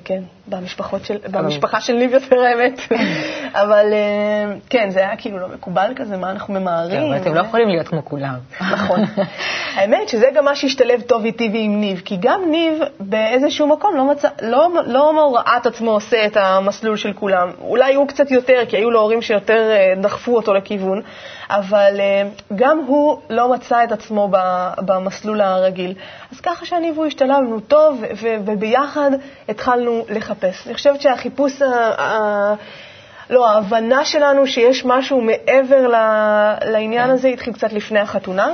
כן, 0.05 0.23
במשפחות 0.47 1.05
של, 1.05 1.17
במשפחה 1.31 1.81
של 1.81 1.93
ניב 1.93 2.13
יותר 2.13 2.35
האמת. 2.39 2.79
אבל 3.63 3.85
אה, 3.93 4.53
כן, 4.69 4.89
זה 4.89 4.99
היה 4.99 5.17
כאילו 5.17 5.39
לא 5.39 5.47
מקובל 5.47 5.93
כזה, 5.95 6.17
מה 6.17 6.31
אנחנו 6.31 6.53
ממהרים. 6.53 7.01
אבל 7.01 7.17
אתם 7.17 7.33
לא 7.33 7.39
יכולים 7.39 7.69
להיות 7.69 7.87
כמו 7.87 8.05
כולם. 8.05 8.35
נכון. 8.61 8.99
האמת 9.75 10.09
שזה 10.09 10.25
גם 10.35 10.45
מה 10.45 10.55
שהשתלב 10.55 11.01
טוב 11.01 11.25
איתי 11.25 11.49
ועם 11.53 11.81
ניב, 11.81 12.01
כי 12.05 12.17
גם 12.19 12.41
ניב 12.51 12.79
באיזשהו 12.99 13.67
מקום 13.67 13.95
לא, 13.97 14.11
מצא, 14.11 14.27
לא, 14.41 14.69
לא 14.85 15.33
ראה 15.35 15.57
את 15.57 15.65
עצמו 15.65 15.91
עושה 15.91 16.25
את 16.25 16.37
המסלול 16.37 16.97
של 16.97 17.13
כולם. 17.13 17.51
אולי 17.61 17.95
הוא 17.95 18.07
קצת 18.07 18.31
יותר, 18.31 18.61
כי 18.69 18.77
היו 18.77 18.91
לו 18.91 18.99
הורים 18.99 19.21
שיותר 19.21 19.69
דחפו 20.01 20.35
אותו 20.35 20.53
לכיוון. 20.53 21.01
אבל 21.49 21.99
אה, 21.99 22.29
גם 22.55 22.79
הוא 22.87 23.19
לא 23.29 23.51
מצא 23.51 23.83
את 23.83 23.91
עצמו 23.91 24.29
במסלול 24.77 25.41
הרגיל. 25.41 25.93
אז 26.31 26.41
ככה 26.41 26.65
שאני 26.65 26.91
והוא 26.91 27.05
השתלבנו 27.05 27.59
טוב, 27.59 28.03
וביחד 28.21 29.11
התחלנו 29.49 30.05
לחפש. 30.09 30.67
אני 30.67 30.73
חושבת 30.73 31.01
שהחיפוש 31.01 31.61
לא, 33.29 33.49
ההבנה 33.49 34.05
שלנו 34.05 34.47
שיש 34.47 34.85
משהו 34.85 35.21
מעבר 35.21 35.87
לעניין 36.65 37.07
כן. 37.07 37.13
הזה 37.13 37.27
התחיל 37.27 37.53
קצת 37.53 37.73
לפני 37.73 37.99
החתונה. 37.99 38.47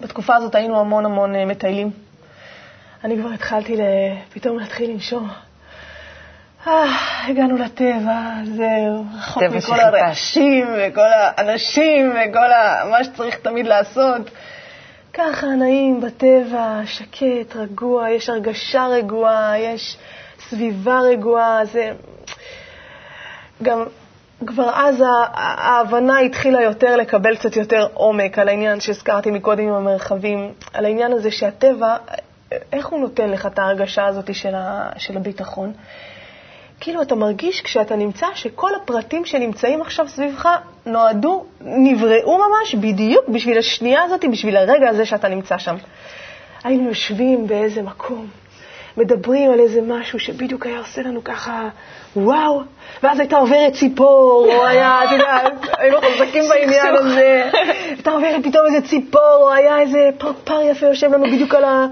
בתקופה 0.00 0.34
הזאת 0.34 0.54
היינו 0.54 0.80
המון 0.80 1.04
המון 1.04 1.34
אה, 1.34 1.44
מטיילים. 1.44 1.90
אני 3.04 3.16
כבר 3.16 3.30
התחלתי 3.30 3.76
פתאום 4.32 4.58
להתחיל 4.58 4.90
לנשום. 4.90 5.28
אה, 6.66 6.84
הגענו 7.28 7.56
לטבע, 7.56 8.30
זהו, 8.44 9.04
רחוק 9.18 9.42
מכל 9.42 9.80
הרעשים 9.80 10.66
וכל 10.78 11.08
האנשים 11.12 12.10
וכל 12.10 12.52
ה... 12.52 12.84
מה 12.90 13.04
שצריך 13.04 13.38
תמיד 13.38 13.66
לעשות. 13.66 14.30
ככה 15.12 15.46
נעים 15.46 16.00
בטבע, 16.00 16.80
שקט, 16.84 17.56
רגוע, 17.56 18.10
יש 18.10 18.28
הרגשה 18.28 18.86
רגועה, 18.86 19.58
יש 19.58 19.96
סביבה 20.48 21.00
רגועה, 21.00 21.64
זה... 21.64 21.92
גם 23.62 23.84
כבר 24.46 24.70
אז 24.74 25.02
ההבנה 25.34 26.18
התחילה 26.18 26.62
יותר 26.62 26.96
לקבל 26.96 27.36
קצת 27.36 27.56
יותר 27.56 27.86
עומק 27.94 28.38
על 28.38 28.48
העניין 28.48 28.80
שהזכרתי 28.80 29.30
מקודם 29.30 29.68
עם 29.68 29.74
המרחבים, 29.74 30.52
על 30.72 30.84
העניין 30.84 31.12
הזה 31.12 31.30
שהטבע, 31.30 31.96
איך 32.72 32.86
הוא 32.86 33.00
נותן 33.00 33.30
לך 33.30 33.46
את 33.46 33.58
ההרגשה 33.58 34.06
הזאת 34.06 34.34
של, 34.34 34.54
ה, 34.54 34.90
של 34.98 35.16
הביטחון? 35.16 35.72
כאילו 36.82 37.02
אתה 37.02 37.14
מרגיש 37.14 37.60
כשאתה 37.60 37.96
נמצא 37.96 38.26
שכל 38.34 38.74
הפרטים 38.74 39.24
שנמצאים 39.24 39.80
עכשיו 39.80 40.08
סביבך 40.08 40.48
נועדו, 40.86 41.44
נבראו 41.60 42.38
ממש 42.38 42.74
בדיוק 42.74 43.28
בשביל 43.28 43.58
השנייה 43.58 44.02
הזאת, 44.02 44.24
בשביל 44.32 44.56
הרגע 44.56 44.88
הזה 44.88 45.06
שאתה 45.06 45.28
נמצא 45.28 45.58
שם. 45.58 45.76
היינו 46.64 46.88
יושבים 46.88 47.46
באיזה 47.46 47.82
מקום, 47.82 48.26
מדברים 48.96 49.52
על 49.52 49.60
איזה 49.60 49.80
משהו 49.82 50.18
שבדיוק 50.18 50.66
היה 50.66 50.78
עושה 50.78 51.02
לנו 51.02 51.24
ככה, 51.24 51.68
וואו, 52.16 52.62
ואז 53.02 53.20
הייתה 53.20 53.36
עוברת 53.36 53.72
ציפור, 53.72 54.48
או 54.54 54.66
היה, 54.66 55.04
את 55.04 55.12
יודעת, 55.12 55.52
היינו 55.78 55.98
חזקים 56.00 56.44
בעניין 56.48 56.94
הזה, 56.94 57.50
הייתה 57.88 58.10
עוברת 58.10 58.44
פתאום 58.44 58.66
איזה 58.66 58.88
ציפור, 58.88 59.38
או 59.40 59.52
היה 59.52 59.80
איזה 59.80 60.10
פרפר 60.18 60.60
יפה 60.62 60.86
יושב 60.86 61.12
לנו 61.12 61.24
בדיוק 61.24 61.54
על 61.54 61.64
ה... 61.64 61.86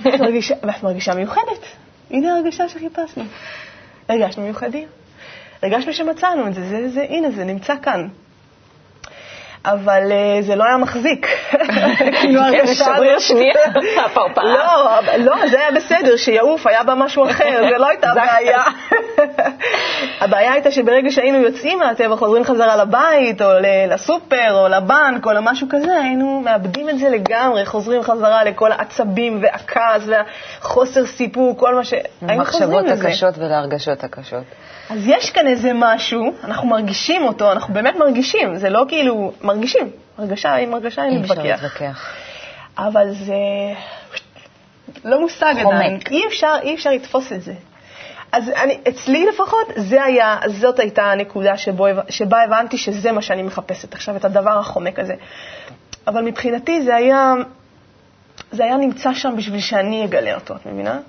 ואת 0.00 0.82
מרגישה 0.82 1.14
מיוחדת. 1.14 1.66
הנה 2.10 2.36
הרגשה 2.36 2.68
שחיפשנו. 2.68 3.24
הרגשנו 4.08 4.42
מיוחדים. 4.42 4.88
הרגשנו 5.62 5.92
שמצאנו 5.92 6.46
את 6.46 6.54
זה, 6.54 6.68
זה, 6.68 6.88
זה, 6.88 7.06
הנה, 7.08 7.30
זה 7.30 7.44
נמצא 7.44 7.74
כאן. 7.82 8.08
אבל 9.64 10.02
uh, 10.02 10.42
זה 10.42 10.56
לא 10.56 10.64
היה 10.64 10.76
מחזיק. 10.76 11.26
כאילו 12.20 12.40
הרגשה 12.40 12.94
הזאת... 12.94 13.20
שנייה, 13.20 13.54
הפרפרה. 14.04 14.44
לא, 14.44 15.00
לא, 15.18 15.48
זה 15.48 15.60
היה 15.60 15.70
בסדר, 15.70 16.16
שיעוף, 16.16 16.66
היה 16.66 16.82
בה 16.82 16.94
משהו 16.94 17.30
אחר, 17.30 17.68
זה 17.70 17.78
לא 17.78 17.88
הייתה 17.88 18.12
בעיה. 18.16 18.62
הבעיה 20.24 20.52
הייתה 20.52 20.70
שברגע 20.70 21.10
שהיינו 21.10 21.38
יוצאים 21.38 21.78
מהטבע, 21.78 22.16
חוזרים 22.16 22.44
חזרה 22.44 22.76
לבית, 22.76 23.42
או 23.42 23.48
לסופר, 23.88 24.54
או 24.54 24.68
לבנק, 24.68 25.26
או 25.26 25.32
למשהו 25.32 25.66
כזה, 25.70 25.96
היינו 26.02 26.40
מאבדים 26.44 26.88
את 26.88 26.98
זה 26.98 27.08
לגמרי, 27.08 27.66
חוזרים 27.66 28.02
חזרה 28.02 28.44
לכל 28.44 28.72
העצבים 28.72 29.38
והכעס 29.42 30.02
והחוסר 30.06 31.06
סיפוק, 31.06 31.60
כל 31.60 31.74
מה 31.74 31.84
ש... 31.84 31.94
היינו 32.28 32.44
חוזרים 32.44 32.70
לזה. 32.70 32.90
למחשבות 32.90 33.04
הקשות 33.06 33.38
ולהרגשות 33.38 34.04
הקשות. 34.04 34.44
אז 34.90 35.06
יש 35.06 35.30
כאן 35.30 35.46
איזה 35.46 35.70
משהו, 35.74 36.32
אנחנו 36.44 36.68
מרגישים 36.68 37.22
אותו, 37.22 37.52
אנחנו 37.52 37.74
באמת 37.74 37.96
מרגישים, 37.96 38.56
זה 38.56 38.70
לא 38.70 38.84
כאילו, 38.88 39.32
מרגישים. 39.42 39.90
הרגשה 40.18 40.54
עם 40.54 40.74
הרגשה 40.74 41.04
אין 41.04 41.14
להתווכח. 41.14 41.44
אי 41.44 41.52
אפשר 41.52 41.64
להתווכח. 41.64 42.14
אבל 42.78 43.10
זה 43.12 43.34
לא 45.04 45.20
מושג 45.20 45.54
עדיין. 45.58 45.98
אי 46.10 46.26
אפשר, 46.28 46.54
אי 46.62 46.74
אפשר 46.74 46.90
לתפוס 46.90 47.32
את 47.32 47.42
זה. 47.42 47.52
אז 48.34 48.48
אני, 48.48 48.78
אצלי 48.88 49.26
לפחות, 49.26 49.66
זה 49.76 50.04
היה, 50.04 50.38
זאת 50.46 50.78
הייתה 50.78 51.02
הנקודה 51.12 51.56
שבו, 51.56 51.86
שבה 52.08 52.42
הבנתי 52.42 52.78
שזה 52.78 53.12
מה 53.12 53.22
שאני 53.22 53.42
מחפשת 53.42 53.94
עכשיו, 53.94 54.16
את 54.16 54.24
הדבר 54.24 54.58
החומק 54.58 54.98
הזה. 54.98 55.14
אבל 56.06 56.22
מבחינתי 56.22 56.82
זה 56.82 56.96
היה, 56.96 57.34
זה 58.52 58.64
היה 58.64 58.76
נמצא 58.76 59.14
שם 59.14 59.34
בשביל 59.36 59.60
שאני 59.60 60.04
אגלה 60.04 60.34
אותו, 60.34 60.54
את 60.56 60.66
מבינה? 60.66 61.00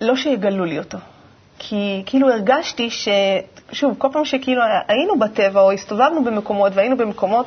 לא 0.00 0.16
שיגלו 0.16 0.64
לי 0.64 0.78
אותו. 0.78 0.98
כי 1.58 2.02
כאילו 2.06 2.30
הרגשתי 2.30 2.90
ש... 2.90 3.08
שוב, 3.72 3.94
כל 3.98 4.08
פעם 4.12 4.24
שכאילו 4.24 4.62
היינו 4.88 5.18
בטבע 5.18 5.60
או 5.60 5.72
הסתובבנו 5.72 6.24
במקומות 6.24 6.72
והיינו 6.74 6.96
במקומות 6.96 7.46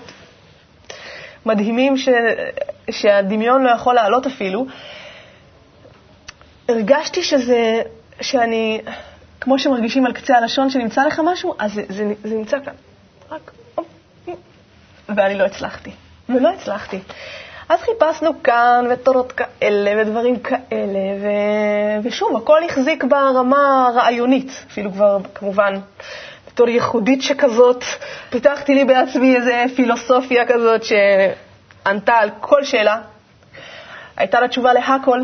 מדהימים 1.45 1.97
ש... 1.97 2.09
שהדמיון 2.91 3.63
לא 3.63 3.69
יכול 3.69 3.95
לעלות 3.95 4.25
אפילו, 4.25 4.65
הרגשתי 6.69 7.23
שזה, 7.23 7.81
שאני, 8.21 8.81
כמו 9.41 9.59
שמרגישים 9.59 10.05
על 10.05 10.13
קצה 10.13 10.37
הלשון 10.37 10.69
שנמצא 10.69 11.05
לך 11.05 11.21
משהו, 11.25 11.53
אז 11.59 11.73
זה, 11.73 11.83
זה, 11.89 12.13
זה 12.23 12.35
נמצא 12.35 12.57
כאן. 12.65 12.73
רק, 13.31 13.51
ואני 15.09 15.37
לא 15.37 15.43
הצלחתי. 15.43 15.91
ולא 16.29 16.49
הצלחתי. 16.49 16.99
אז 17.69 17.79
חיפשנו 17.81 18.43
כאן 18.43 18.85
ותורות 18.91 19.31
כאלה 19.31 20.01
ודברים 20.01 20.39
כאלה, 20.39 20.99
ו... 21.21 21.27
ושוב, 22.03 22.37
הכל 22.37 22.63
החזיק 22.63 23.03
ברמה 23.03 23.87
הרעיונית, 23.87 24.65
אפילו 24.71 24.91
כבר, 24.91 25.17
כמובן, 25.35 25.79
בתור 26.47 26.69
ייחודית 26.69 27.21
שכזאת, 27.21 27.83
פיתחתי 28.29 28.75
לי 28.75 28.85
בעצמי 28.85 29.35
איזו 29.35 29.51
פילוסופיה 29.75 30.45
כזאת 30.45 30.81
שענתה 30.83 32.13
על 32.13 32.29
כל 32.39 32.63
שאלה. 32.63 33.01
הייתה 34.17 34.39
לה 34.39 34.47
תשובה 34.47 34.73
להכל, 34.73 35.21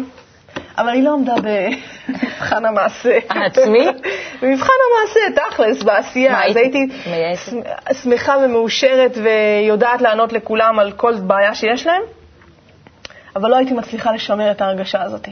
אבל 0.78 0.90
היא 0.90 1.04
לא 1.04 1.14
עמדה 1.14 1.34
במבחן 1.36 2.66
המעשה. 2.66 3.20
העצמי? 3.30 3.88
במבחן 4.42 4.74
המעשה, 4.88 5.20
תכלס, 5.36 5.84
בעשייה. 5.84 6.46
אז 6.46 6.56
הייתי 6.56 6.88
שמחה 8.04 8.36
ומאושרת 8.44 9.18
ויודעת 9.24 10.02
לענות 10.02 10.34
לכולם 10.34 10.80
על 10.80 10.92
כל 10.92 11.14
בעיה 11.16 11.56
שיש 11.56 11.88
להם. 11.88 12.02
אבל 13.36 13.50
לא 13.50 13.56
הייתי 13.56 13.74
מצליחה 13.74 14.12
לשמר 14.12 14.52
את 14.52 14.62
ההרגשה 14.62 15.02
הזאת. 15.02 15.28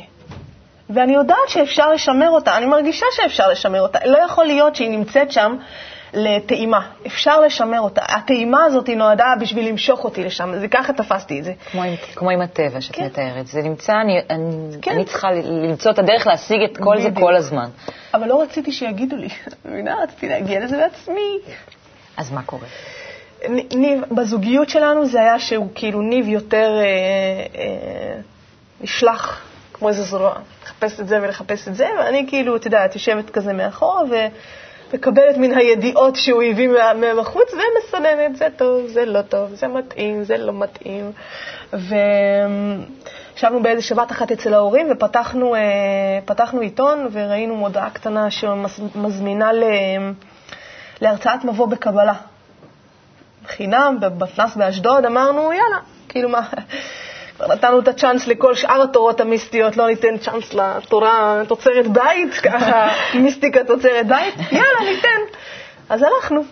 ואני 0.90 1.14
יודעת 1.14 1.38
שאפשר 1.48 1.90
לשמר 1.90 2.30
אותה, 2.30 2.58
אני 2.58 2.66
מרגישה 2.66 3.06
שאפשר 3.12 3.50
לשמר 3.50 3.82
אותה. 3.82 4.00
לא 4.06 4.18
יכול 4.18 4.46
להיות 4.46 4.76
שהיא 4.76 4.90
נמצאת 4.90 5.32
שם 5.32 5.56
לטעימה. 6.14 6.88
אפשר 7.08 7.42
לשמר 7.42 7.82
אותה. 7.82 8.02
הטעימה 8.08 8.64
הזאת 8.66 8.90
נועדה 8.90 9.34
בשביל 9.40 9.68
למשוך 9.68 10.04
אותי 10.04 10.24
לשם, 10.24 10.60
זה 10.60 10.68
ככה 10.68 10.94
תפסתי 10.94 11.40
את 11.40 11.44
זה. 11.44 11.54
כמו 11.72 11.84
עם, 11.84 11.96
כמו 12.16 12.30
עם 12.30 12.42
הטבע 12.42 12.82
שאת 12.82 12.96
כן. 12.96 13.06
מתארת. 13.06 13.48
זה 13.48 13.62
נמצא, 13.62 13.94
אני, 13.94 14.20
אני, 14.30 14.78
כן. 14.82 14.92
אני 14.92 15.06
צריכה 15.06 15.32
למצוא 15.32 15.92
את 15.92 16.00
הדרך 16.00 16.28
להשיג 16.28 16.62
את 16.64 16.78
כל 16.78 16.96
בדיוק. 16.98 17.14
זה 17.14 17.22
כל 17.22 17.36
הזמן. 17.36 17.70
אבל 18.14 18.28
לא 18.28 18.42
רציתי 18.42 18.72
שיגידו 18.72 19.16
לי, 19.16 19.28
מבינה? 19.66 19.96
רציתי 20.04 20.30
להגיע 20.30 20.60
לזה 20.60 20.78
בעצמי. 20.78 21.40
אז 22.18 22.32
מה 22.32 22.44
קורה? 22.44 22.68
ניב, 23.76 24.02
בזוגיות 24.12 24.70
שלנו 24.70 25.06
זה 25.06 25.20
היה 25.20 25.40
שהוא 25.40 25.68
כאילו 25.76 26.02
ניב 26.02 26.28
יותר 26.28 26.72
אה, 26.80 26.86
אה, 27.62 28.22
נשלח, 28.82 29.42
כמו 29.74 29.90
איזה 29.90 30.04
זרוע, 30.04 30.34
לחפש 30.64 31.00
את 31.00 31.08
זה 31.08 31.22
ולחפש 31.22 31.68
את 31.68 31.76
זה, 31.76 31.88
ואני 32.00 32.26
כאילו, 32.28 32.56
את 32.56 32.66
יודעת, 32.66 32.96
יושבת 32.96 33.30
כזה 33.30 33.54
מאחורה 33.54 34.02
ומקבלת 34.94 35.38
מן 35.38 35.58
הידיעות 35.58 36.16
שהוא 36.16 36.44
הביא 36.44 36.70
מבחוץ 36.96 37.54
ומסננת, 37.54 38.36
זה 38.36 38.48
טוב, 38.58 38.88
זה 38.88 39.06
לא 39.06 39.22
טוב, 39.22 39.54
זה 39.54 39.68
מתאים, 39.68 40.24
זה 40.24 40.38
לא 40.38 40.54
מתאים. 40.54 41.12
וישבנו 41.74 43.62
באיזה 43.62 43.82
שבת 43.82 44.12
אחת 44.12 44.32
אצל 44.32 44.54
ההורים 44.54 44.88
ופתחנו 44.92 45.56
אה, 45.56 46.60
עיתון 46.62 47.08
וראינו 47.12 47.56
מודעה 47.56 47.90
קטנה 47.90 48.32
שמזמינה 48.32 49.52
להרצאת 51.02 51.44
מבוא 51.44 51.68
בקבלה. 51.68 52.14
חינם 53.48 53.98
במתנ"ס 54.00 54.56
באשדוד, 54.56 55.06
אמרנו, 55.06 55.42
יאללה, 55.42 55.78
כאילו 56.10 56.30
מה, 56.30 56.42
נתנו 57.48 57.80
את 57.80 57.88
הצ'אנס 57.88 58.28
לכל 58.28 58.56
שאר 58.56 58.82
התורות 58.82 59.22
המיסטיות, 59.22 59.78
לא 59.78 59.88
ניתן 59.88 60.18
צ'אנס 60.18 60.54
לתורה 60.54 61.42
תוצרת 61.48 61.88
בית, 61.88 62.34
ככה, 62.46 62.90
מיסטיקה 63.14 63.64
תוצרת 63.64 64.08
בית, 64.08 64.36
יאללה, 64.52 64.92
ניתן. 64.96 65.38
אז 65.90 66.04
הלכנו. 66.04 66.44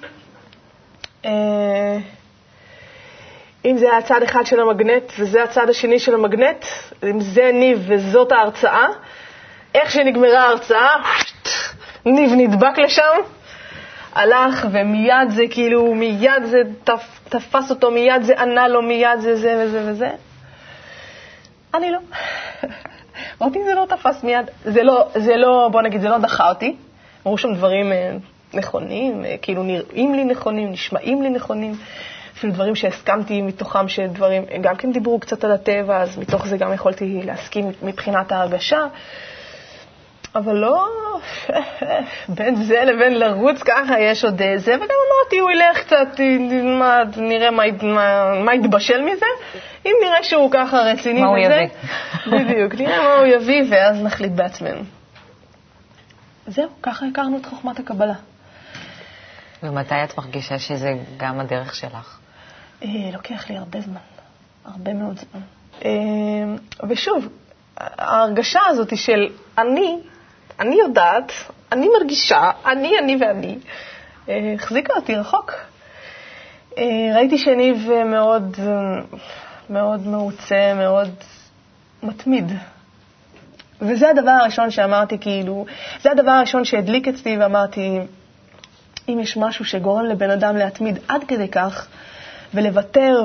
אה, 1.25 1.97
אם 3.65 3.77
זה 3.77 3.85
היה 3.89 3.97
הצד 3.97 4.23
אחד 4.23 4.45
של 4.45 4.59
המגנט 4.59 5.03
וזה 5.19 5.43
הצד 5.43 5.69
השני 5.69 5.99
של 5.99 6.13
המגנט, 6.13 6.65
אם 7.03 7.19
זה 7.19 7.51
ניב 7.53 7.85
וזאת 7.87 8.31
ההרצאה, 8.31 8.87
איך 9.75 9.91
שנגמרה 9.91 10.39
ההרצאה, 10.39 10.95
ניב 12.05 12.31
נדבק 12.37 12.77
לשם, 12.77 13.17
הלך, 14.15 14.67
ומיד 14.71 15.29
זה 15.29 15.43
כאילו, 15.49 15.95
מיד 15.95 16.43
זה 16.43 16.57
תפ, 16.83 17.19
תפס 17.29 17.69
אותו, 17.69 17.91
מיד 17.91 18.21
זה 18.21 18.41
ענה 18.41 18.67
לו, 18.67 18.81
מיד 18.81 19.19
זה 19.19 19.35
זה 19.35 19.63
וזה 19.65 19.81
וזה. 19.85 20.09
אני 21.77 21.91
לא. 21.91 21.99
אותי 23.41 23.63
זה 23.63 23.73
לא 23.73 23.85
תפס 23.89 24.23
מיד. 24.23 24.45
זה 24.65 24.83
לא, 24.83 25.07
זה 25.15 25.35
לא, 25.35 25.69
בוא 25.71 25.81
נגיד, 25.81 26.01
זה 26.01 26.09
לא 26.09 26.17
דחה 26.17 26.49
אותי. 26.49 26.75
אמרו 27.25 27.37
שם 27.37 27.53
דברים 27.53 27.91
אה, 27.91 28.15
נכונים, 28.53 29.25
אה, 29.25 29.35
כאילו 29.41 29.63
נראים 29.63 30.13
לי 30.13 30.25
נכונים, 30.25 30.71
נשמעים 30.71 31.21
לי 31.21 31.29
נכונים. 31.29 31.75
אפילו 32.37 32.53
דברים 32.53 32.75
שהסכמתי 32.75 33.41
מתוכם, 33.41 33.87
שדברים, 33.87 34.45
גם 34.61 34.75
כן 34.75 34.91
דיברו 34.91 35.19
קצת 35.19 35.43
על 35.43 35.51
הטבע, 35.51 36.01
אז 36.01 36.17
מתוך 36.17 36.47
זה 36.47 36.57
גם 36.57 36.73
יכולתי 36.73 37.21
להסכים 37.25 37.71
מבחינת 37.81 38.31
ההרגשה. 38.31 38.79
אבל 40.35 40.55
לא, 40.55 40.87
בין 42.29 42.55
זה 42.55 42.83
לבין 42.85 43.19
לרוץ 43.19 43.63
ככה 43.63 43.99
יש 43.99 44.25
עוד 44.25 44.41
זה, 44.57 44.75
וגם 44.75 44.81
אמרתי, 44.81 45.37
הוא 45.39 45.51
ילך 45.51 45.83
קצת, 45.83 46.07
נלמד, 46.19 47.07
נראה 47.17 47.51
מה, 47.51 47.63
מה, 47.83 48.33
מה 48.43 48.55
יתבשל 48.55 49.01
מזה. 49.01 49.25
אם 49.85 49.91
נראה 50.03 50.23
שהוא 50.23 50.51
ככה 50.51 50.77
רציני 50.77 51.21
מה 51.21 51.31
וזה, 51.31 51.37
הוא 51.37 51.55
יביא. 51.55 51.67
בדיוק, 52.51 52.75
נראה 52.75 53.03
מה 53.03 53.13
הוא 53.13 53.25
יביא, 53.25 53.63
ואז 53.69 54.01
נחליט 54.03 54.31
בעצמנו. 54.31 54.81
זהו, 56.47 56.69
ככה 56.83 57.05
הכרנו 57.11 57.37
את 57.37 57.45
חוכמת 57.45 57.79
הקבלה. 57.79 58.15
ומתי 59.63 60.03
את 60.03 60.17
מרגישה 60.17 60.59
שזה 60.59 60.93
גם 61.17 61.39
הדרך 61.39 61.75
שלך? 61.75 62.19
אה, 62.83 62.89
לוקח 63.13 63.49
לי 63.49 63.57
הרבה 63.57 63.81
זמן, 63.81 64.01
הרבה 64.65 64.93
מאוד 64.93 65.19
זמן. 65.19 65.41
אה, 65.85 65.89
ושוב, 66.89 67.27
ההרגשה 67.77 68.59
הזאת 68.67 68.97
של 68.97 69.27
אני, 69.57 69.97
אני 70.59 70.75
יודעת, 70.75 71.31
אני 71.71 71.87
מרגישה, 71.99 72.51
אני, 72.65 72.99
אני 72.99 73.17
ואני, 73.21 73.57
אה, 74.29 74.53
החזיקה 74.55 74.93
אותי 74.95 75.15
רחוק. 75.15 75.53
אה, 76.77 76.83
ראיתי 77.15 77.37
שניב 77.37 77.89
מאוד, 78.05 78.55
אה, 78.59 79.19
מאוד 79.69 80.07
מרוצה, 80.07 80.73
מאוד 80.75 81.09
מתמיד. 82.03 82.51
וזה 83.81 84.09
הדבר 84.09 84.31
הראשון 84.31 84.71
שאמרתי, 84.71 85.17
כאילו, 85.19 85.65
זה 86.01 86.11
הדבר 86.11 86.31
הראשון 86.31 86.65
שהדליק 86.65 87.07
אצלי 87.07 87.37
ואמרתי, 87.37 87.99
אם 89.09 89.19
יש 89.19 89.37
משהו 89.37 89.65
שגורם 89.65 90.05
לבן 90.05 90.29
אדם 90.29 90.57
להתמיד 90.57 90.99
עד 91.07 91.23
כדי 91.27 91.47
כך, 91.47 91.87
ולוותר 92.53 93.23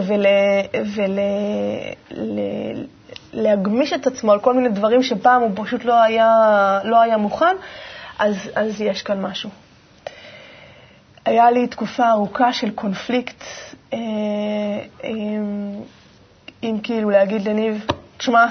ולהגמיש 3.34 3.92
את 3.92 4.06
עצמו 4.06 4.32
על 4.32 4.40
כל 4.40 4.54
מיני 4.54 4.68
דברים 4.68 5.02
שפעם 5.02 5.42
הוא 5.42 5.50
פשוט 5.54 5.84
לא 5.84 6.02
היה, 6.02 6.80
לא 6.84 7.00
היה 7.00 7.16
מוכן, 7.16 7.56
אז, 8.18 8.50
אז 8.54 8.80
יש 8.80 9.02
כאן 9.02 9.22
משהו. 9.22 9.50
היה 11.24 11.50
לי 11.50 11.66
תקופה 11.66 12.10
ארוכה 12.10 12.52
של 12.52 12.70
קונפליקט 12.70 13.44
אה, 13.92 13.98
עם, 15.02 15.72
עם 16.62 16.78
כאילו 16.80 17.10
להגיד 17.10 17.48
לניב, 17.48 17.86
תשמע, 18.16 18.46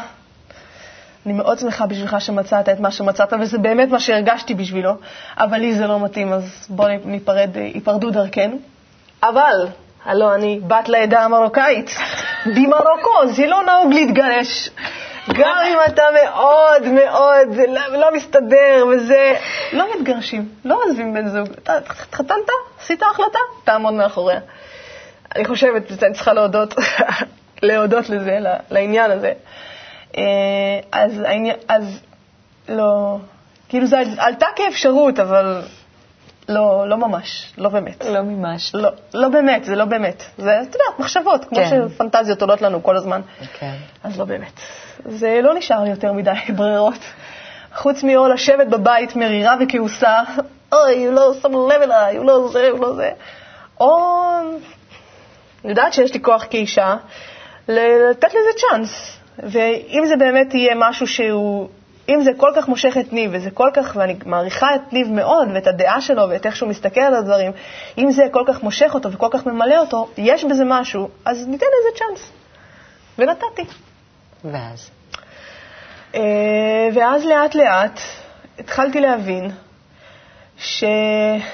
אני 1.25 1.33
מאוד 1.33 1.59
שמחה 1.59 1.85
בשבילך 1.85 2.21
שמצאת 2.21 2.69
את 2.69 2.79
מה 2.79 2.91
שמצאת, 2.91 3.33
וזה 3.41 3.57
באמת 3.57 3.89
מה 3.89 3.99
שהרגשתי 3.99 4.53
בשבילו, 4.53 4.93
אבל 5.37 5.57
לי 5.57 5.75
זה 5.75 5.87
לא 5.87 5.99
מתאים, 5.99 6.33
אז 6.33 6.67
בואו 6.69 6.89
ניפרד, 7.05 7.49
ייפרדו 7.55 8.09
דרכנו. 8.11 8.59
אבל, 9.23 9.67
הלו, 10.05 10.35
אני 10.35 10.59
בת 10.67 10.89
לעדה 10.89 11.23
המרוקאית. 11.23 11.89
במרוקו 12.45 13.27
זה 13.27 13.47
לא 13.47 13.63
נהוג 13.63 13.93
להתגרש. 13.93 14.69
גם 15.33 15.57
אם 15.67 15.77
אתה 15.87 16.03
מאוד 16.13 16.87
מאוד 16.87 17.55
לא, 17.67 17.97
לא 17.97 18.15
מסתדר 18.15 18.85
וזה, 18.89 19.33
לא 19.73 19.85
מתגרשים, 19.95 20.49
לא 20.65 20.79
עוזבים 20.83 21.13
בן 21.13 21.27
זוג. 21.27 21.47
אתה 21.63 21.77
התחתנת, 21.77 22.49
עשית 22.79 23.03
החלטה, 23.03 23.39
תעמוד 23.63 23.93
מאחוריה. 23.93 24.39
אני 25.35 25.45
חושבת 25.45 25.87
שאני 25.99 26.13
צריכה 26.13 26.33
להודות, 26.33 26.73
להודות 27.63 28.09
לזה, 28.09 28.37
לעניין 28.71 29.11
הזה. 29.11 29.33
אז, 30.91 31.21
העניין, 31.25 31.55
אז 31.67 32.01
לא, 32.69 33.17
כאילו 33.69 33.87
זה 33.87 33.97
עלתה 34.17 34.45
כאפשרות, 34.55 35.19
אבל 35.19 35.61
לא, 36.49 36.89
לא 36.89 36.97
ממש, 36.97 37.53
לא 37.57 37.69
באמת. 37.69 38.05
לא 38.05 38.21
ממש. 38.21 38.75
לא, 38.75 38.89
לא 39.13 39.29
באמת, 39.29 39.63
זה 39.63 39.75
לא 39.75 39.85
באמת. 39.85 40.23
זה, 40.37 40.61
אתה 40.61 40.75
יודע, 40.75 40.85
מחשבות, 40.99 41.45
כמו 41.45 41.57
כן. 41.57 41.87
שפנטזיות 41.89 42.41
עולות 42.41 42.61
לנו 42.61 42.83
כל 42.83 42.97
הזמן. 42.97 43.21
כן. 43.59 43.75
אז 44.03 44.19
לא 44.19 44.25
באמת. 44.25 44.51
זה 45.05 45.39
לא 45.43 45.53
נשאר 45.53 45.83
לי 45.83 45.89
יותר 45.89 46.13
מדי 46.13 46.31
ברירות. 46.57 46.99
חוץ 47.75 48.03
מאו 48.03 48.27
לשבת 48.27 48.67
בבית 48.67 49.15
מרירה 49.15 49.55
וכעוסה, 49.61 50.19
אוי, 50.71 51.05
הוא 51.05 51.13
לא 51.13 51.33
שם 51.41 51.51
לב 51.51 51.81
אליי, 51.81 52.17
הוא 52.17 52.25
לא 52.25 52.49
זה, 52.51 52.69
הוא 52.69 52.79
לא 52.79 52.95
זה. 52.95 53.11
או, 53.79 54.11
אני 55.63 55.69
יודעת 55.69 55.93
שיש 55.93 56.13
לי 56.13 56.21
כוח 56.21 56.45
כאישה, 56.49 56.95
לתת 57.67 58.29
לזה 58.29 58.49
צ'אנס. 58.57 59.17
ואם 59.39 60.03
זה 60.07 60.15
באמת 60.15 60.53
יהיה 60.53 60.73
משהו 60.77 61.07
שהוא, 61.07 61.69
אם 62.11 62.21
זה 62.21 62.31
כל 62.37 62.51
כך 62.55 62.67
מושך 62.67 62.97
את 62.99 63.13
ניב, 63.13 63.31
וזה 63.33 63.51
כל 63.51 63.69
כך, 63.73 63.93
ואני 63.95 64.15
מעריכה 64.25 64.75
את 64.75 64.93
ניב 64.93 65.07
מאוד, 65.07 65.47
ואת 65.53 65.67
הדעה 65.67 66.01
שלו, 66.01 66.29
ואת 66.29 66.45
איך 66.45 66.55
שהוא 66.55 66.69
מסתכל 66.69 67.01
על 67.01 67.15
הדברים, 67.15 67.51
אם 67.97 68.11
זה 68.11 68.23
כל 68.31 68.43
כך 68.47 68.63
מושך 68.63 68.91
אותו 68.93 69.11
וכל 69.11 69.27
כך 69.31 69.45
ממלא 69.45 69.77
אותו, 69.77 70.07
יש 70.17 70.43
בזה 70.43 70.63
משהו, 70.65 71.09
אז 71.25 71.47
ניתן 71.47 71.65
לזה 71.65 71.99
צ'אנס. 71.99 72.31
ונתתי. 73.17 73.63
ואז? 74.45 74.89
אה, 76.15 76.89
ואז 76.93 77.25
לאט 77.25 77.55
לאט 77.55 77.99
התחלתי 78.59 78.99
להבין 78.99 79.51
שהייחוד 80.57 81.45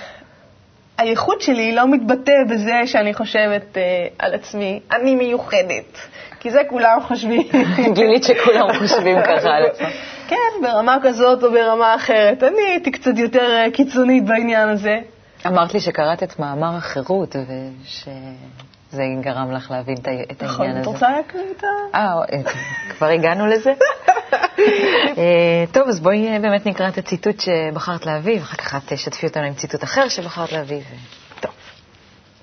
שלי 1.41 1.75
לא 1.75 1.87
מתבטא 1.87 2.43
בזה 2.49 2.81
שאני 2.85 3.13
חושבת 3.13 3.77
אה, 3.77 4.07
על 4.19 4.33
עצמי, 4.33 4.79
אני 4.91 5.15
מיוחדת. 5.15 5.97
כי 6.39 6.51
זה 6.51 6.61
כולם 6.69 6.97
חושבים. 7.07 7.47
גילית 7.93 8.23
שכולם 8.23 8.73
חושבים 8.79 9.17
ככה 9.21 9.49
על 9.49 9.65
עצמם. 9.65 9.87
כן, 10.27 10.61
ברמה 10.61 10.97
כזאת 11.03 11.43
או 11.43 11.51
ברמה 11.51 11.95
אחרת. 11.95 12.43
אני 12.43 12.61
הייתי 12.69 12.91
קצת 12.91 13.17
יותר 13.17 13.51
אה, 13.51 13.71
קיצונית 13.71 14.25
בעניין 14.25 14.69
הזה. 14.69 14.99
אמרת 15.47 15.73
לי 15.73 15.79
שקראת 15.79 16.23
את 16.23 16.39
מאמר 16.39 16.75
החירות, 16.77 17.35
ושזה 17.35 19.03
גרם 19.21 19.51
לך 19.51 19.71
להבין 19.71 19.97
את 20.31 20.43
נכון, 20.43 20.65
העניין 20.65 20.81
את 20.81 20.87
הזה. 20.87 20.89
רוצה 20.89 21.09
להקריא 21.09 21.43
את 21.57 21.63
ה... 21.63 21.97
אה, 21.97 22.13
כבר 22.89 23.07
הגענו 23.07 23.47
לזה? 23.47 23.73
אה, 25.17 25.63
טוב, 25.71 25.87
אז 25.87 25.99
בואי 25.99 26.27
אה, 26.27 26.39
באמת 26.39 26.65
נקרא 26.65 26.87
את 26.87 26.97
הציטוט 26.97 27.39
שבחרת 27.39 28.05
להביא, 28.05 28.39
ואחר 28.39 28.57
כך 28.57 28.75
את 28.75 28.93
תשתפי 28.93 29.27
אותנו 29.27 29.43
עם 29.43 29.53
ציטוט 29.53 29.83
אחר 29.83 30.07
שבחרת 30.07 30.51
להביא, 30.51 30.81
טוב. 31.39 31.51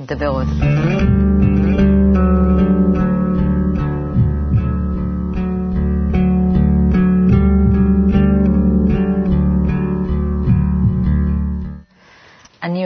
ונדבר 0.00 0.28
עוד. 0.28 0.46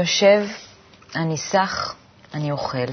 יושב, 0.08 0.46
אני 1.16 1.36
סח, 1.36 1.94
אני 2.34 2.50
אוכל. 2.50 2.86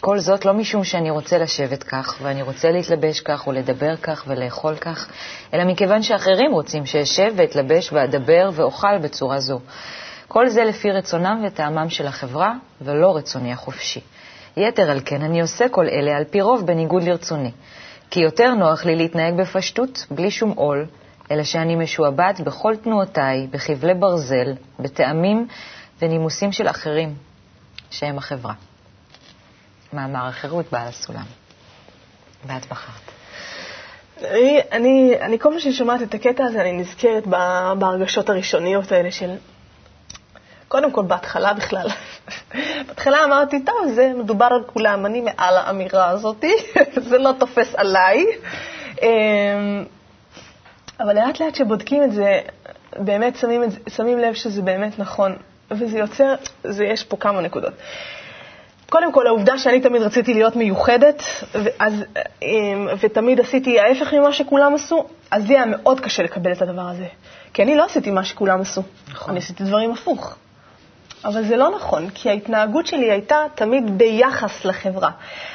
כל 0.00 0.18
זאת 0.18 0.44
לא 0.44 0.54
משום 0.54 0.84
שאני 0.84 1.10
רוצה 1.10 1.38
לשבת 1.38 1.82
כך, 1.82 2.18
ואני 2.22 2.42
רוצה 2.42 2.70
להתלבש 2.70 3.20
כך, 3.20 3.46
ולדבר 3.46 3.96
כך, 3.96 4.24
ולאכול 4.26 4.76
כך, 4.76 5.08
אלא 5.54 5.64
מכיוון 5.64 6.02
שאחרים 6.02 6.52
רוצים 6.52 6.86
שאשב 6.86 7.32
ואתלבש 7.36 7.92
ואדבר 7.92 8.50
ואאכל 8.52 8.98
בצורה 8.98 9.40
זו. 9.40 9.60
כל 10.28 10.48
זה 10.48 10.64
לפי 10.64 10.90
רצונם 10.90 11.44
וטעמם 11.46 11.90
של 11.90 12.06
החברה, 12.06 12.52
ולא 12.80 13.16
רצוני 13.16 13.52
החופשי. 13.52 14.00
יתר 14.56 14.90
על 14.90 15.00
כן, 15.04 15.22
אני 15.22 15.40
עושה 15.40 15.68
כל 15.68 15.86
אלה 15.88 16.16
על 16.16 16.24
פי 16.24 16.40
רוב 16.40 16.66
בניגוד 16.66 17.02
לרצוני. 17.02 17.50
כי 18.10 18.20
יותר 18.20 18.54
נוח 18.54 18.84
לי 18.84 18.96
להתנהג 18.96 19.34
בפשטות, 19.36 20.06
בלי 20.10 20.30
שום 20.30 20.50
עול, 20.50 20.86
אלא 21.30 21.42
שאני 21.42 21.76
משועבד 21.76 22.34
בכל 22.44 22.76
תנועותיי, 22.76 23.46
בחבלי 23.50 23.94
ברזל, 23.94 24.52
בטעמים 24.80 25.46
ונימוסים 25.98 26.52
של 26.52 26.68
אחרים, 26.68 27.14
שהם 27.90 28.18
החברה. 28.18 28.54
מאמר 29.92 30.26
החירות 30.26 30.66
בעל 30.72 30.88
הסולם. 30.88 31.24
ואת 32.46 32.66
בחרת. 32.66 33.16
אני, 34.24 34.60
אני, 34.72 35.16
אני 35.20 35.38
כל 35.38 35.50
פעם 35.50 35.60
שאני 35.60 35.74
שומעת 35.74 36.02
את 36.02 36.14
הקטע 36.14 36.44
הזה, 36.44 36.60
אני 36.60 36.72
נזכרת 36.72 37.26
בהרגשות 37.78 38.28
הראשוניות 38.28 38.92
האלה 38.92 39.10
של... 39.10 39.30
קודם 40.68 40.92
כל, 40.92 41.02
בהתחלה 41.02 41.54
בכלל. 41.54 41.88
בהתחלה 42.86 43.24
אמרתי, 43.24 43.64
טוב, 43.64 43.92
זה 43.94 44.12
מדובר 44.18 44.48
על 44.50 44.64
כולם, 44.66 45.06
אני 45.06 45.20
מעל 45.20 45.56
האמירה 45.56 46.08
הזאת, 46.08 46.44
זה 47.08 47.18
לא 47.18 47.30
תופס 47.38 47.74
עליי. 47.74 48.26
אמ, 49.02 49.84
אבל 51.00 51.14
לאט 51.14 51.40
לאט 51.40 51.52
כשבודקים 51.52 52.02
את 52.02 52.12
זה, 52.12 52.40
באמת 52.96 53.36
שמים, 53.36 53.62
את 53.62 53.70
זה, 53.70 53.78
שמים 53.88 54.18
לב 54.18 54.34
שזה 54.34 54.62
באמת 54.62 54.98
נכון, 54.98 55.36
וזה 55.70 55.98
יוצר, 55.98 56.34
זה, 56.64 56.84
יש 56.84 57.04
פה 57.04 57.16
כמה 57.16 57.40
נקודות. 57.40 57.72
קודם 58.88 59.12
כל, 59.12 59.26
העובדה 59.26 59.58
שאני 59.58 59.80
תמיד 59.80 60.02
רציתי 60.02 60.34
להיות 60.34 60.56
מיוחדת, 60.56 61.22
ואז, 61.54 62.04
אמ, 62.42 62.88
ותמיד 63.00 63.40
עשיתי 63.40 63.80
ההפך 63.80 64.14
ממה 64.14 64.32
שכולם 64.32 64.74
עשו, 64.74 65.06
אז 65.30 65.46
לי 65.48 65.54
היה 65.54 65.66
מאוד 65.66 66.00
קשה 66.00 66.22
לקבל 66.22 66.52
את 66.52 66.62
הדבר 66.62 66.88
הזה. 66.88 67.06
כי 67.54 67.62
אני 67.62 67.76
לא 67.76 67.84
עשיתי 67.84 68.10
מה 68.10 68.24
שכולם 68.24 68.60
עשו. 68.60 68.82
נכון. 69.08 69.30
אני 69.30 69.38
עשיתי 69.38 69.64
דברים 69.64 69.90
הפוך. 69.90 70.36
אבל 71.24 71.44
זה 71.44 71.56
לא 71.56 71.70
נכון, 71.70 72.10
כי 72.14 72.30
ההתנהגות 72.30 72.86
שלי 72.86 73.10
הייתה 73.10 73.36
תמיד 73.54 73.98
ביחס 73.98 74.64
לחברה. 74.64 75.10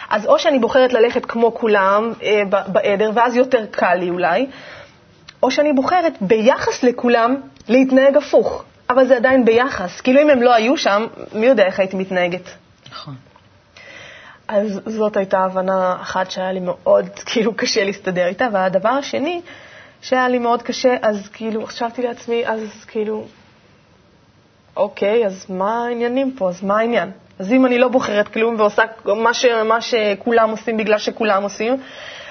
אז 0.10 0.26
או 0.26 0.39
שאני 0.39 0.60
בוחרת 0.60 0.93
ללכת 0.93 1.26
כמו 1.26 1.54
כולם 1.54 2.13
אה, 2.24 2.41
ב- 2.50 2.71
בעדר, 2.71 3.12
ואז 3.13 3.36
יותר 3.36 3.65
קל 3.71 3.95
לי 3.95 4.10
אולי, 4.10 4.45
או 5.43 5.52
שאני 5.52 5.74
בוחרת 5.74 6.13
ביחס 6.21 6.84
לכולם 6.84 7.36
להתנהג 7.69 8.17
הפוך. 8.17 8.63
אבל 8.91 9.08
זה 9.08 9.15
עדיין 9.15 9.45
ביחס. 9.45 10.01
כאילו 10.01 10.21
אם 10.21 10.30
הם 10.30 10.41
לא 10.41 10.54
היו 10.54 10.77
שם, 10.77 11.08
מי 11.34 11.45
יודע 11.45 11.65
איך 11.65 11.80
הייתי 11.80 11.95
מתנהגת. 11.95 12.49
נכון. 12.91 13.15
אז 14.47 14.82
זאת 14.86 15.17
הייתה 15.17 15.39
הבנה 15.39 15.97
אחת 16.01 16.32
שהיה 16.32 16.51
לי 16.51 16.60
מאוד 16.60 17.10
כאילו 17.25 17.54
קשה 17.54 17.84
להסתדר 17.84 18.27
איתה. 18.27 18.47
והדבר 18.51 18.89
השני, 18.89 19.41
שהיה 20.01 20.27
לי 20.30 20.39
מאוד 20.39 20.62
קשה, 20.62 20.95
אז 21.01 21.30
כאילו, 21.34 21.65
חשבתי 21.65 22.01
לעצמי, 22.01 22.47
אז 22.47 22.86
כאילו, 22.88 23.25
אוקיי, 24.75 25.25
אז 25.25 25.45
מה 25.49 25.86
העניינים 25.86 26.32
פה? 26.38 26.49
אז 26.49 26.63
מה 26.63 26.77
העניין? 26.80 27.12
אז 27.39 27.51
אם 27.51 27.65
אני 27.65 27.80
לא 27.80 27.88
בוחרת 27.88 28.27
כלום 28.27 28.56
ועושה 28.58 28.84
מה, 29.06 29.34
ש, 29.34 29.45
מה 29.45 29.82
שכולם 29.82 30.49
עושים 30.49 30.77
בגלל 30.77 30.97
שכולם 30.97 31.43
עושים, 31.43 31.77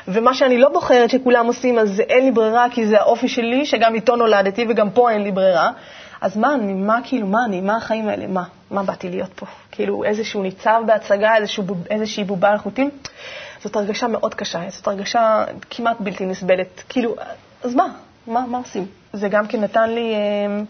ומה 0.08 0.34
שאני 0.34 0.58
לא 0.58 0.68
בוחרת 0.68 1.10
שכולם 1.10 1.46
עושים, 1.46 1.78
אז 1.78 2.00
אין 2.00 2.24
לי 2.24 2.30
ברירה, 2.30 2.66
כי 2.70 2.86
זה 2.86 3.00
האופי 3.00 3.28
שלי, 3.28 3.66
שגם 3.66 3.94
איתו 3.94 4.16
נולדתי 4.16 4.66
וגם 4.68 4.90
פה 4.90 5.10
אין 5.10 5.22
לי 5.22 5.32
ברירה, 5.32 5.70
אז 6.20 6.36
מה 6.36 6.54
אני, 6.54 6.72
מה 6.72 6.98
כאילו, 7.04 7.26
מה 7.26 7.38
אני, 7.44 7.60
מה 7.60 7.76
החיים 7.76 8.08
האלה, 8.08 8.26
מה? 8.26 8.44
מה 8.70 8.82
באתי 8.82 9.08
להיות 9.08 9.30
פה? 9.34 9.46
כאילו 9.70 10.04
איזשהו 10.04 10.42
ניצב 10.42 10.82
בהצגה, 10.86 11.36
איזשהו, 11.36 11.64
איזושהי 11.90 12.24
בובה 12.24 12.48
על 12.48 12.58
חוטים? 12.58 12.90
זאת 13.62 13.76
הרגשה 13.76 14.08
מאוד 14.08 14.34
קשה, 14.34 14.60
זאת 14.68 14.88
הרגשה 14.88 15.44
כמעט 15.70 15.96
בלתי 16.00 16.26
נסבלת. 16.26 16.82
כאילו, 16.88 17.14
אז 17.64 17.74
מה? 17.74 17.86
מה, 18.26 18.46
מה 18.46 18.58
עושים? 18.58 18.86
זה 19.12 19.28
גם 19.28 19.46
כן 19.46 19.60
נתן 19.60 19.90
לי, 19.90 20.14
אמ, 20.14 20.64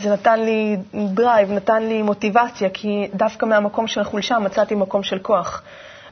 זה 0.00 0.12
נתן 0.12 0.40
לי 0.40 0.76
drive, 0.94 1.52
נתן 1.52 1.82
לי 1.82 2.02
מוטיבציה, 2.02 2.68
כי 2.70 3.08
דווקא 3.14 3.46
מהמקום 3.46 3.86
של 3.86 4.00
החולשה 4.00 4.38
מצאתי 4.38 4.74
מקום 4.74 5.02
של 5.02 5.18
כוח. 5.18 5.62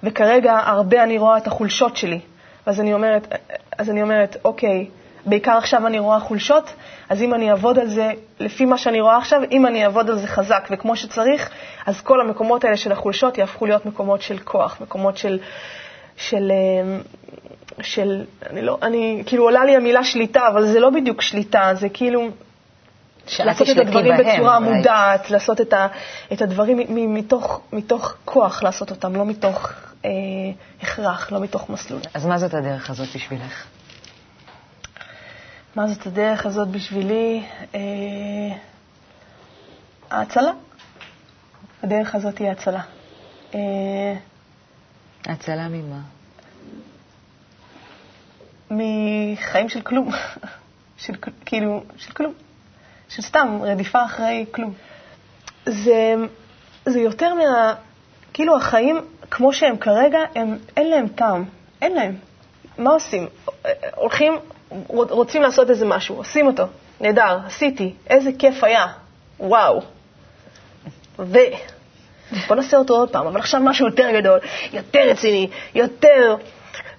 וכרגע 0.03 0.59
הרבה 0.65 1.03
אני 1.03 1.19
רואה 1.19 1.37
את 1.37 1.47
החולשות 1.47 1.97
שלי. 1.97 2.21
ואז 2.67 2.81
אני 2.81 2.95
אומרת, 2.95 3.35
אז 3.79 3.91
אני 3.91 4.03
אומרת, 4.03 4.37
אוקיי, 4.45 4.87
בעיקר 5.27 5.53
עכשיו 5.53 5.87
אני 5.87 5.99
רואה 5.99 6.21
חולשות, 6.21 6.73
אז 7.09 7.23
אם 7.23 7.35
אני 7.35 7.51
אעבוד 7.51 7.79
על 7.79 7.89
זה, 7.89 8.11
לפי 8.41 8.65
מה 8.65 8.79
שאני 8.79 9.01
רואה 9.01 9.17
עכשיו, 9.17 9.41
אם 9.51 9.67
אני 9.67 9.85
אעבוד 9.85 10.11
על 10.11 10.19
זה 10.19 10.27
חזק 10.27 10.69
וכמו 10.71 10.97
שצריך, 10.97 11.51
אז 11.87 12.01
כל 12.01 12.21
המקומות 12.21 12.65
האלה 12.65 12.77
של 12.77 12.93
החולשות 12.93 13.39
יהפכו 13.39 13.67
להיות 13.67 13.87
מקומות 13.87 14.23
של 14.23 14.39
כוח, 14.39 14.81
מקומות 14.81 15.17
של, 15.17 15.39
של, 16.17 16.53
אמ, 16.53 17.01
של, 17.83 18.25
אני 18.51 18.63
לא, 18.63 18.79
אני, 18.83 19.23
כאילו 19.27 19.45
עולה 19.45 19.65
לי 19.65 19.77
המילה 19.77 20.05
שליטה, 20.05 20.49
אבל 20.49 20.67
זה 20.67 20.81
לא 20.81 20.91
בדיוק 20.91 21.23
שליטה, 21.23 21.71
זה 21.75 21.89
כאילו... 21.89 22.29
לעשות 23.45 23.71
את 23.71 23.79
הדברים 23.79 24.17
בהם, 24.17 24.35
בצורה 24.35 24.57
אולי. 24.57 24.77
מודעת, 24.77 25.31
לעשות 25.31 25.61
את, 25.61 25.73
ה, 25.73 25.87
את 26.33 26.43
הדברים 26.43 26.79
מתוך, 27.15 27.61
מתוך 27.73 28.15
כוח 28.25 28.63
לעשות 28.63 28.91
אותם, 28.91 29.17
לא 29.17 29.27
מתוך 29.27 29.73
אה, 30.05 30.11
הכרח, 30.83 31.33
לא 31.33 31.41
מתוך 31.41 31.71
מסלול. 31.71 32.01
אז 32.15 32.27
מה 32.27 32.39
זאת 32.39 32.55
הדרך 32.55 32.91
הזאת 32.91 33.09
בשבילך? 33.15 33.65
מה 35.77 35.87
זאת 35.87 36.07
הדרך 36.07 36.47
הזאת 36.47 36.69
בשבילי? 36.69 37.45
אה, 37.75 37.81
ההצלה. 40.11 40.53
הדרך 41.83 42.15
הזאת 42.15 42.39
היא 42.39 42.51
הצלה. 42.51 42.83
אה, 43.55 43.61
הצלה 45.25 45.69
ממה? 45.69 46.01
מחיים 48.71 49.69
של 49.69 49.81
כלום. 49.81 50.11
של, 50.97 51.13
כאילו, 51.45 51.85
של 51.97 52.13
כלום. 52.13 52.33
של 53.09 53.23
סתם 53.23 53.59
רדיפה 53.63 54.05
אחרי 54.05 54.47
כלום. 54.51 54.73
זה, 55.67 56.15
זה 56.87 57.01
יותר 57.01 57.35
מה... 57.35 57.75
כאילו 58.33 58.57
החיים 58.57 59.01
כמו 59.31 59.53
שהם 59.53 59.77
כרגע, 59.77 60.19
הם, 60.35 60.59
אין 60.77 60.91
להם 60.91 61.09
טעם. 61.09 61.45
אין 61.83 61.93
להם. 61.93 62.17
מה 62.79 62.91
עושים? 62.91 63.27
הולכים, 63.95 64.33
רוצים 64.89 65.43
לעשות 65.43 65.71
איזה 65.71 65.87
משהו, 65.87 66.17
עושים 66.17 66.47
אותו. 66.47 66.65
נהדר, 67.01 67.39
עשיתי, 67.47 67.95
איזה 68.11 68.31
כיף 68.39 68.65
היה. 68.65 68.87
וואו. 69.41 69.81
ו... 71.19 71.39
בוא 72.49 72.57
נעשה 72.57 72.77
אותו 72.77 72.95
עוד 72.95 73.11
פעם, 73.11 73.27
אבל 73.27 73.41
עכשיו 73.41 73.61
משהו 73.61 73.87
יותר 73.87 74.11
גדול, 74.21 74.39
יותר 74.73 75.01
רציני, 75.11 75.49
יותר... 75.75 76.37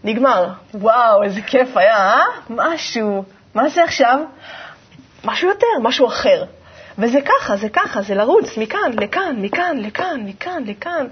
נגמר. 0.05 0.47
וואו, 0.73 1.23
איזה 1.23 1.41
כיף 1.41 1.77
היה, 1.77 1.97
אה? 1.97 2.21
משהו. 2.49 3.23
מה 3.53 3.69
זה 3.69 3.83
עכשיו? 3.83 4.19
משהו 5.23 5.49
יותר, 5.49 5.67
משהו 5.81 6.07
אחר. 6.07 6.45
וזה 6.97 7.19
ככה, 7.21 7.57
זה 7.57 7.69
ככה, 7.69 8.01
זה 8.01 8.15
לרוץ 8.15 8.57
מכאן 8.57 8.91
לכאן, 8.99 9.35
מכאן 9.37 9.77
לכאן, 9.79 10.21
מכאן 10.25 10.63
לכאן. 10.65 11.07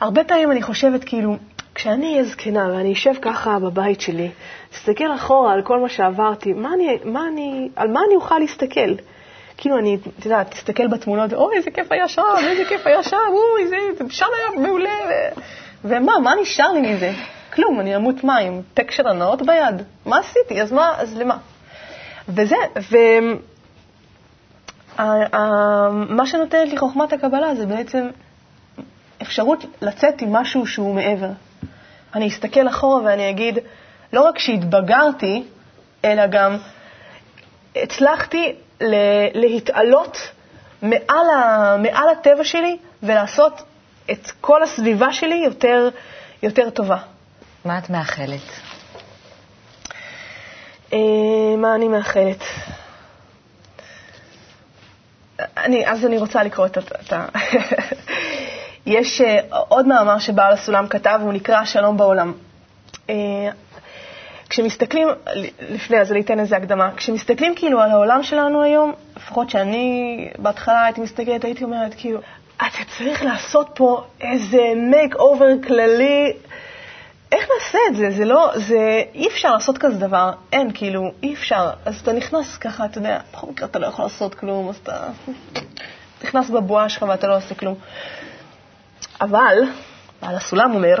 הרבה 0.00 0.24
פעמים 0.24 0.52
אני 0.52 0.62
חושבת, 0.62 1.04
כאילו, 1.04 1.36
כשאני 1.74 2.12
אהיה 2.12 2.24
זקנה 2.24 2.68
ואני 2.72 2.92
אשב 2.92 3.12
ככה 3.22 3.58
בבית 3.58 4.00
שלי, 4.00 4.30
אסתכל 4.74 5.14
אחורה 5.14 5.52
על 5.52 5.62
כל 5.62 5.80
מה 5.80 5.88
שעברתי, 5.88 6.52
מה 6.52 6.74
אני, 6.74 6.98
מה 7.04 7.28
אני, 7.32 7.68
על 7.76 7.88
מה 7.88 8.00
אני 8.06 8.14
אוכל 8.14 8.38
להסתכל? 8.38 8.94
כאילו, 9.56 9.78
אני, 9.78 9.98
את 10.18 10.24
יודעת, 10.24 10.50
תסתכל 10.50 10.86
בתמונות, 10.86 11.32
אוי, 11.32 11.56
איזה 11.56 11.70
כיף 11.70 11.92
היה 11.92 12.08
שם, 12.08 12.22
איזה 12.44 12.64
כיף 12.64 12.86
היה 12.86 13.02
שם, 13.02 13.16
אוי, 13.28 13.68
זה, 13.68 13.76
שם 14.10 14.26
היה 14.38 14.66
מעולה. 14.66 14.90
ו... 15.08 15.12
ומה, 15.84 16.18
מה 16.18 16.32
נשאר 16.42 16.72
לי 16.72 16.80
מזה? 16.80 17.12
כלום, 17.54 17.80
אני 17.80 17.96
אמות 17.96 18.24
מים, 18.24 18.62
טק 18.74 18.90
של 18.90 19.08
הנאות 19.08 19.42
ביד. 19.42 19.82
מה 20.06 20.18
עשיתי? 20.18 20.62
אז 20.62 20.72
מה, 20.72 20.94
אז 20.98 21.16
למה? 21.16 21.36
וזה, 22.28 22.56
ו... 22.90 22.96
מה 26.08 26.26
שנותנת 26.26 26.68
לי 26.68 26.78
חוכמת 26.78 27.12
הקבלה 27.12 27.54
זה 27.54 27.66
בעצם 27.66 28.08
אפשרות 29.22 29.64
לצאת 29.82 30.22
עם 30.22 30.32
משהו 30.32 30.66
שהוא 30.66 30.94
מעבר. 30.94 31.30
אני 32.14 32.28
אסתכל 32.28 32.68
אחורה 32.68 33.02
ואני 33.02 33.30
אגיד, 33.30 33.58
לא 34.12 34.22
רק 34.22 34.38
שהתבגרתי, 34.38 35.42
אלא 36.04 36.26
גם 36.26 36.56
הצלחתי 37.76 38.54
להתעלות 39.34 40.18
מעל, 40.82 41.30
ה, 41.36 41.76
מעל 41.78 42.08
הטבע 42.08 42.44
שלי 42.44 42.76
ולעשות 43.02 43.62
את 44.10 44.30
כל 44.40 44.62
הסביבה 44.62 45.12
שלי 45.12 45.42
יותר, 45.44 45.88
יותר 46.42 46.70
טובה. 46.70 46.96
מה 47.64 47.78
את 47.78 47.90
מאחלת? 47.90 48.40
אה, 50.92 50.98
מה 51.58 51.74
אני 51.74 51.88
מאחלת? 51.88 52.44
אני, 55.56 55.88
אז 55.88 56.06
אני 56.06 56.18
רוצה 56.18 56.42
לקרוא 56.42 56.66
את 56.66 57.12
ה... 57.12 57.26
יש 58.86 59.20
uh, 59.20 59.24
עוד 59.50 59.86
מאמר 59.86 60.18
שבעל 60.18 60.52
הסולם 60.52 60.86
כתב, 60.88 61.18
הוא 61.22 61.32
נקרא 61.32 61.64
שלום 61.64 61.96
בעולם. 61.96 62.32
Uh, 63.06 63.10
כשמסתכלים, 64.48 65.08
לפני, 65.70 66.00
אז 66.00 66.12
אני 66.12 66.20
אתן 66.20 66.40
איזה 66.40 66.56
הקדמה, 66.56 66.90
כשמסתכלים 66.96 67.54
כאילו 67.54 67.80
על 67.80 67.90
העולם 67.90 68.22
שלנו 68.22 68.62
היום, 68.62 68.92
לפחות 69.16 69.50
שאני 69.50 70.28
בהתחלה 70.38 70.84
הייתי 70.84 71.00
מסתכלת, 71.00 71.44
הייתי 71.44 71.64
אומרת, 71.64 71.94
כאילו, 71.94 72.20
אתה 72.56 72.78
צריך 72.98 73.22
לעשות 73.22 73.70
פה 73.74 74.04
איזה 74.20 74.72
מייק 74.76 75.14
אובר 75.14 75.46
כללי, 75.66 76.32
איך 77.32 77.48
נעשה 77.54 77.78
את 77.90 77.96
זה? 77.96 78.10
זה 78.10 78.24
לא, 78.24 78.50
זה, 78.54 79.02
אי 79.14 79.28
אפשר 79.28 79.52
לעשות 79.52 79.78
כזה 79.78 79.98
דבר, 79.98 80.30
אין, 80.52 80.70
כאילו, 80.74 81.12
אי 81.22 81.34
אפשר. 81.34 81.70
אז 81.84 82.00
אתה 82.00 82.12
נכנס 82.12 82.56
ככה, 82.56 82.84
אתה 82.84 82.98
יודע, 82.98 83.18
בכל 83.32 83.46
מקרה 83.46 83.68
אתה 83.68 83.78
לא 83.78 83.86
יכול 83.86 84.04
לעשות 84.04 84.34
כלום, 84.34 84.68
אז 84.68 84.76
אתה 84.82 85.06
נכנס 86.24 86.50
בבועה 86.50 86.88
שלך 86.88 87.02
ואתה 87.08 87.26
לא 87.26 87.36
עושה 87.36 87.54
כלום. 87.54 87.74
אבל, 89.22 89.58
בעל 90.22 90.36
הסולם 90.36 90.74
אומר, 90.74 90.96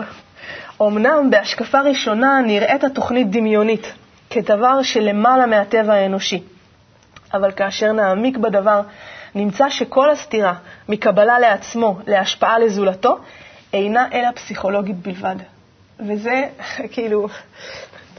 אמנם 0.82 1.30
בהשקפה 1.30 1.80
ראשונה 1.80 2.40
נראית 2.46 2.84
התוכנית 2.84 3.30
דמיונית, 3.30 3.92
כדבר 4.30 4.82
שלמעלה 4.82 5.46
מהטבע 5.46 5.94
האנושי, 5.94 6.42
אבל 7.34 7.52
כאשר 7.52 7.92
נעמיק 7.92 8.36
בדבר, 8.36 8.80
נמצא 9.34 9.70
שכל 9.70 10.10
הסתירה 10.10 10.54
מקבלה 10.88 11.38
לעצמו 11.38 11.98
להשפעה 12.06 12.58
לזולתו 12.58 13.18
אינה 13.72 14.06
אלא 14.12 14.30
פסיכולוגית 14.34 14.96
בלבד. 14.96 15.36
וזה 16.00 16.42
כאילו, 16.92 17.28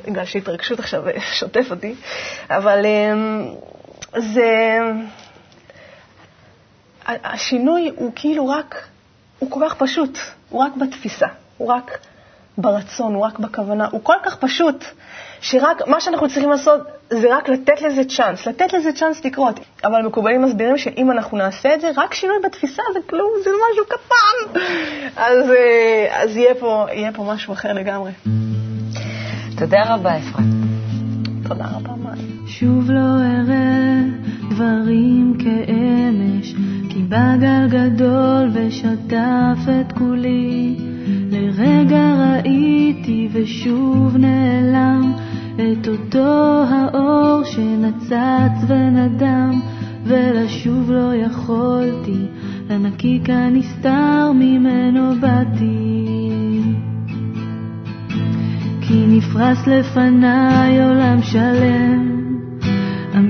בגלל 0.05 0.25
שהתרגשות 0.25 0.79
עכשיו 0.79 1.03
שוטף 1.39 1.71
אותי, 1.71 1.95
אבל 2.49 2.85
אמ, 2.85 3.45
זה... 4.17 4.79
השינוי 7.05 7.91
הוא 7.95 8.11
כאילו 8.15 8.47
רק 8.47 8.87
הוא 9.43 9.51
כל 9.51 9.59
כך 9.65 9.75
פשוט, 9.75 10.17
הוא 10.49 10.63
רק 10.63 10.75
בתפיסה, 10.75 11.27
הוא 11.57 11.67
רק 11.67 11.97
ברצון, 12.57 13.13
הוא 13.15 13.25
רק 13.25 13.39
בכוונה, 13.39 13.87
הוא 13.91 14.03
כל 14.03 14.13
כך 14.23 14.35
פשוט, 14.35 14.85
שרק 15.41 15.87
מה 15.87 15.99
שאנחנו 15.99 16.27
צריכים 16.27 16.49
לעשות 16.49 16.81
זה 17.09 17.37
רק 17.37 17.49
לתת 17.49 17.81
לזה 17.81 18.03
צ'אנס, 18.03 18.47
לתת 18.47 18.73
לזה 18.73 18.93
צ'אנס 18.93 19.25
לקרות. 19.25 19.59
אבל 19.83 20.01
מקובלים 20.01 20.41
מסבירים 20.41 20.77
שאם 20.77 21.11
אנחנו 21.11 21.37
נעשה 21.37 21.75
את 21.75 21.81
זה, 21.81 21.91
רק 21.97 22.13
שינוי 22.13 22.35
בתפיסה 22.43 22.81
זה 22.93 22.99
כלום, 23.09 23.31
זה 23.43 23.49
משהו 23.71 23.85
קטן. 23.85 24.59
אז, 25.15 25.51
אה, 25.51 26.21
אז 26.23 26.37
יהיה, 26.37 26.55
פה, 26.55 26.85
יהיה 26.91 27.11
פה 27.11 27.23
משהו 27.23 27.53
אחר 27.53 27.73
לגמרי. 27.73 28.11
תודה 29.57 29.83
רבה, 29.85 30.17
אפרת. 30.17 30.45
תודה 31.47 31.65
רבה, 31.75 31.93
מאי. 32.03 32.47
שוב 32.47 32.91
לא 32.91 32.99
אראה 32.99 34.22
דברים 34.53 35.33
כאמש. 35.39 36.55
כי 36.89 37.03
בא 37.09 37.35
גל 37.37 37.67
גדול 37.69 38.49
ושטף 38.53 39.57
את 39.81 39.91
כולי, 39.91 40.75
לרגע 41.31 42.13
ראיתי 42.19 43.29
ושוב 43.33 44.17
נעלם 44.17 45.13
את 45.55 45.87
אותו 45.87 46.63
האור 46.69 47.43
שנצץ 47.43 48.65
ונדם, 48.67 49.61
ולשוב 50.05 50.91
לא 50.91 51.15
יכולתי, 51.15 52.25
לנקיק 52.69 53.29
הנסתר 53.29 54.31
ממנו 54.35 55.13
באתי. 55.19 56.05
כי 58.81 59.05
נפרס 59.07 59.67
לפניי 59.67 60.83
עולם 60.83 61.21
שלם, 61.21 62.12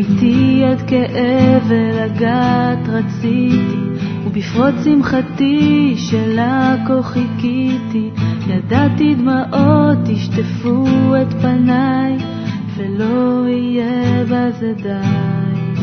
אמיתי 0.10 0.64
עד 0.66 0.82
כאב 0.88 1.64
ולגעת 1.68 2.88
רציתי, 2.88 3.84
ובפרוץ 4.26 4.76
שמחתי 4.84 5.94
שלה 5.98 6.76
כה 6.88 7.04
חיכיתי, 7.04 8.10
ידעתי 8.48 9.16
דמעות 9.16 10.10
ישטפו 10.10 10.86
את 11.22 11.34
פניי, 11.42 12.18
ולא 12.78 13.46
יהיה 13.50 14.24
בזה 14.24 14.74
די, 14.84 15.80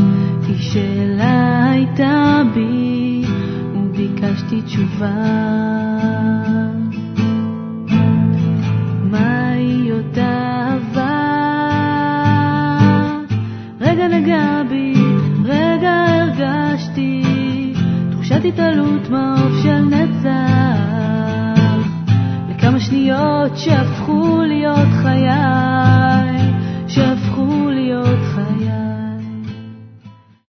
כי 0.46 0.54
שאלה 0.62 1.70
הייתה 1.70 2.42
בי, 2.54 3.24
וביקשתי 3.74 4.62
תשובה. 4.62 5.14
מהי 9.10 9.92
אותה 9.92 10.20
אהבה? 10.20 10.59
רגע 14.00 14.18
נגע 14.18 14.62
בי, 14.68 14.94
רגע 15.44 16.04
הרגשתי 16.08 17.22
תחושת 18.10 18.40
התעלות 18.44 19.10
מעוף 19.10 19.62
של 19.62 19.78
נצח 19.80 20.80
לכמה 22.48 22.80
שניות 22.80 23.56
שהפכו 23.56 24.40
להיות 24.46 24.88
חיי 25.02 26.19